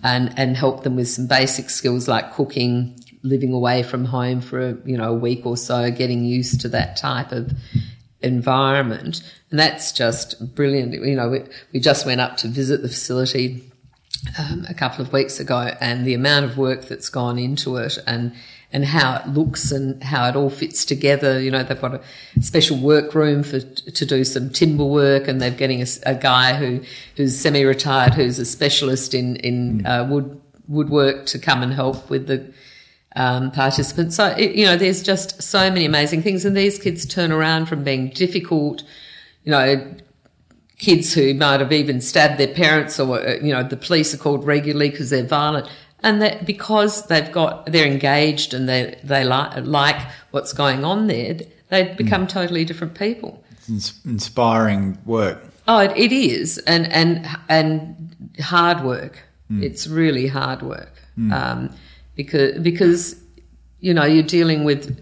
and, 0.02 0.32
and 0.38 0.56
help 0.56 0.84
them 0.84 0.96
with 0.96 1.06
some 1.06 1.26
basic 1.26 1.68
skills 1.68 2.08
like 2.08 2.32
cooking, 2.32 2.98
living 3.22 3.52
away 3.52 3.82
from 3.82 4.06
home 4.06 4.40
for 4.40 4.70
a, 4.70 4.76
you 4.86 4.96
know, 4.96 5.10
a 5.10 5.14
week 5.14 5.44
or 5.44 5.54
so, 5.54 5.90
getting 5.90 6.24
used 6.24 6.62
to 6.62 6.68
that 6.70 6.96
type 6.96 7.30
of 7.30 7.52
environment. 8.22 9.20
And 9.50 9.60
that's 9.60 9.92
just 9.92 10.54
brilliant. 10.54 10.94
You 10.94 11.14
know, 11.14 11.28
we, 11.28 11.40
we 11.74 11.78
just 11.78 12.06
went 12.06 12.22
up 12.22 12.38
to 12.38 12.48
visit 12.48 12.80
the 12.80 12.88
facility 12.88 13.70
um, 14.38 14.64
a 14.66 14.72
couple 14.72 15.04
of 15.04 15.12
weeks 15.12 15.38
ago, 15.40 15.74
and 15.78 16.06
the 16.06 16.14
amount 16.14 16.46
of 16.46 16.56
work 16.56 16.86
that's 16.86 17.10
gone 17.10 17.38
into 17.38 17.76
it, 17.76 17.98
and 18.06 18.32
and 18.72 18.84
how 18.84 19.16
it 19.16 19.28
looks 19.28 19.70
and 19.70 20.02
how 20.02 20.28
it 20.28 20.34
all 20.34 20.50
fits 20.50 20.84
together. 20.84 21.40
You 21.40 21.50
know, 21.50 21.62
they've 21.62 21.80
got 21.80 21.94
a 21.94 22.02
special 22.40 22.78
workroom 22.78 23.42
for 23.42 23.60
to 23.60 24.06
do 24.06 24.24
some 24.24 24.50
timber 24.50 24.84
work, 24.84 25.28
and 25.28 25.40
they're 25.40 25.50
getting 25.50 25.82
a, 25.82 25.86
a 26.04 26.14
guy 26.14 26.54
who 26.54 26.80
who's 27.16 27.38
semi-retired, 27.38 28.14
who's 28.14 28.38
a 28.38 28.44
specialist 28.44 29.14
in 29.14 29.36
in 29.36 29.82
mm. 29.82 29.86
uh, 29.86 30.06
wood 30.08 30.40
woodwork 30.68 31.26
to 31.26 31.38
come 31.38 31.62
and 31.62 31.72
help 31.72 32.08
with 32.08 32.26
the 32.26 32.52
um, 33.14 33.50
participants. 33.50 34.16
So 34.16 34.26
it, 34.28 34.54
you 34.54 34.64
know, 34.64 34.76
there's 34.76 35.02
just 35.02 35.42
so 35.42 35.68
many 35.70 35.84
amazing 35.84 36.22
things, 36.22 36.44
and 36.44 36.56
these 36.56 36.78
kids 36.78 37.04
turn 37.04 37.30
around 37.30 37.66
from 37.66 37.84
being 37.84 38.08
difficult, 38.08 38.82
you 39.44 39.50
know, 39.50 39.94
kids 40.78 41.14
who 41.14 41.32
might 41.34 41.60
have 41.60 41.72
even 41.72 42.00
stabbed 42.00 42.38
their 42.38 42.52
parents 42.52 42.98
or, 42.98 43.20
you 43.40 43.52
know, 43.52 43.62
the 43.62 43.76
police 43.76 44.12
are 44.12 44.18
called 44.18 44.44
regularly 44.44 44.90
because 44.90 45.10
they're 45.10 45.22
violent. 45.22 45.68
And 46.02 46.20
that 46.20 46.46
because 46.46 47.06
they've 47.06 47.30
got, 47.30 47.66
they're 47.66 47.86
engaged 47.86 48.54
and 48.54 48.68
they, 48.68 48.98
they 49.04 49.24
like, 49.24 49.64
like 49.64 50.00
what's 50.32 50.52
going 50.52 50.84
on 50.84 51.06
there, 51.06 51.38
they 51.68 51.88
hmm. 51.88 51.96
become 51.96 52.26
mm. 52.26 52.30
totally 52.30 52.64
different 52.64 52.94
people. 52.94 53.42
It's 53.68 54.04
inspiring 54.04 54.98
work. 55.06 55.42
Oh, 55.68 55.78
it, 55.78 55.96
it 55.96 56.12
is. 56.12 56.58
And, 56.58 56.92
and, 56.92 57.28
and 57.48 58.34
hard 58.40 58.82
work. 58.82 59.20
Mm. 59.50 59.62
It's 59.62 59.86
really 59.86 60.26
hard 60.26 60.62
work. 60.62 60.92
Mm. 61.16 61.32
Um, 61.32 61.74
because, 62.16 62.58
because, 62.58 63.22
you 63.80 63.94
know, 63.94 64.04
you're 64.04 64.24
dealing 64.24 64.64
with, 64.64 65.00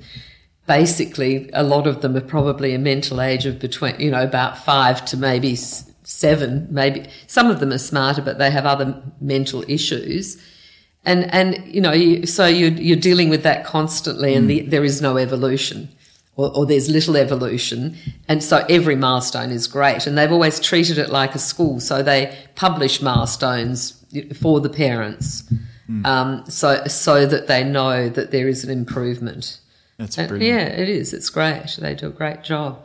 basically 0.71 1.51
a 1.53 1.65
lot 1.65 1.89
of 1.89 2.01
them 2.01 2.17
are 2.17 2.21
probably 2.21 2.75
a 2.75 2.79
mental 2.79 3.21
age 3.21 3.45
of 3.45 3.59
between, 3.59 3.99
you 3.99 4.09
know, 4.09 4.23
about 4.23 4.57
five 4.57 5.05
to 5.05 5.17
maybe 5.17 5.57
seven, 5.57 6.69
maybe 6.71 7.07
some 7.27 7.51
of 7.51 7.59
them 7.59 7.73
are 7.73 7.79
smarter, 7.79 8.23
but 8.23 8.39
they 8.39 8.53
have 8.53 8.67
other 8.67 9.03
mental 9.21 9.65
issues. 9.67 10.41
And, 11.05 11.33
and, 11.33 11.65
you 11.65 11.81
know, 11.81 11.93
you, 11.93 12.27
so 12.27 12.47
you're, 12.47 12.73
you're 12.73 12.97
dealing 12.97 13.31
with 13.31 13.43
that 13.43 13.65
constantly 13.65 14.35
and 14.35 14.45
mm. 14.45 14.49
the, 14.49 14.61
there 14.63 14.85
is 14.85 15.01
no 15.01 15.17
evolution 15.17 15.89
or, 16.37 16.57
or 16.57 16.67
there's 16.67 16.89
little 16.89 17.17
evolution. 17.17 17.97
And 18.29 18.43
so 18.43 18.65
every 18.69 18.97
milestone 18.97 19.51
is 19.51 19.67
great. 19.67 20.07
And 20.07 20.17
they've 20.17 20.33
always 20.33 20.61
treated 20.61 20.99
it 20.99 21.11
like 21.11 21.35
a 21.35 21.39
school. 21.39 21.81
So 21.81 22.03
they 22.03 22.37
publish 22.55 23.03
milestones 23.03 24.03
for 24.41 24.61
the 24.61 24.69
parents. 24.69 25.43
Mm. 25.89 26.07
Um, 26.07 26.51
so, 26.51 26.85
so 26.87 27.27
that 27.27 27.47
they 27.47 27.65
know 27.65 28.09
that 28.09 28.31
there 28.31 28.49
is 28.49 28.65
an 28.65 28.71
improvement. 28.71 29.59
That's 29.99 30.17
brilliant. 30.17 30.43
yeah, 30.43 30.67
it 30.67 30.89
is. 30.89 31.13
It's 31.13 31.29
great. 31.29 31.77
They 31.79 31.95
do 31.95 32.07
a 32.07 32.11
great 32.11 32.43
job. 32.43 32.81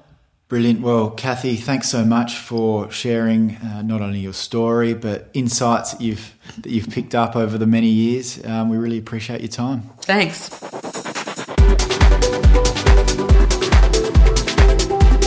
Brilliant. 0.47 0.81
Well, 0.81 1.09
Kathy, 1.09 1.55
thanks 1.55 1.89
so 1.89 2.05
much 2.05 2.37
for 2.37 2.91
sharing 2.91 3.55
uh, 3.55 3.81
not 3.81 4.01
only 4.01 4.19
your 4.19 4.33
story 4.33 4.93
but 4.93 5.27
insights 5.33 5.93
that 5.93 6.01
you've 6.01 6.35
that 6.59 6.69
you've 6.69 6.87
picked 6.89 7.15
up 7.15 7.35
over 7.35 7.57
the 7.57 7.65
many 7.65 7.89
years. 7.89 8.45
Um, 8.45 8.69
we 8.69 8.77
really 8.77 8.99
appreciate 8.99 9.41
your 9.41 9.49
time. 9.49 9.89
Thanks. 10.01 10.49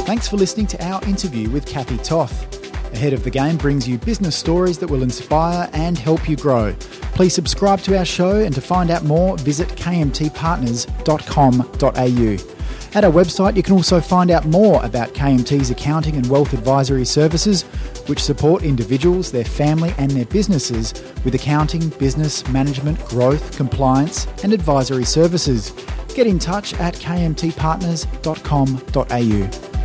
Thanks 0.06 0.28
for 0.28 0.36
listening 0.36 0.68
to 0.68 0.80
our 0.84 1.02
interview 1.04 1.50
with 1.50 1.66
Kathy 1.66 1.98
Toth. 1.98 2.54
Ahead 2.94 3.12
of 3.12 3.24
the 3.24 3.30
Game 3.30 3.56
brings 3.56 3.88
you 3.88 3.98
business 3.98 4.36
stories 4.36 4.78
that 4.78 4.88
will 4.88 5.02
inspire 5.02 5.68
and 5.72 5.98
help 5.98 6.28
you 6.28 6.36
grow. 6.36 6.76
Please 7.14 7.34
subscribe 7.34 7.80
to 7.80 7.98
our 7.98 8.04
show, 8.04 8.36
and 8.36 8.54
to 8.54 8.60
find 8.60 8.88
out 8.90 9.02
more, 9.04 9.36
visit 9.38 9.66
kmtpartners.com.au. 9.68 12.57
At 12.94 13.04
our 13.04 13.12
website, 13.12 13.54
you 13.54 13.62
can 13.62 13.74
also 13.74 14.00
find 14.00 14.30
out 14.30 14.46
more 14.46 14.82
about 14.84 15.10
KMT's 15.10 15.70
accounting 15.70 16.16
and 16.16 16.26
wealth 16.28 16.54
advisory 16.54 17.04
services, 17.04 17.64
which 18.06 18.22
support 18.22 18.62
individuals, 18.62 19.30
their 19.30 19.44
family, 19.44 19.94
and 19.98 20.10
their 20.10 20.24
businesses 20.24 20.94
with 21.24 21.34
accounting, 21.34 21.90
business, 21.90 22.48
management, 22.48 22.98
growth, 23.06 23.54
compliance, 23.56 24.26
and 24.42 24.54
advisory 24.54 25.04
services. 25.04 25.74
Get 26.14 26.26
in 26.26 26.38
touch 26.38 26.72
at 26.74 26.94
kmtpartners.com.au. 26.94 29.77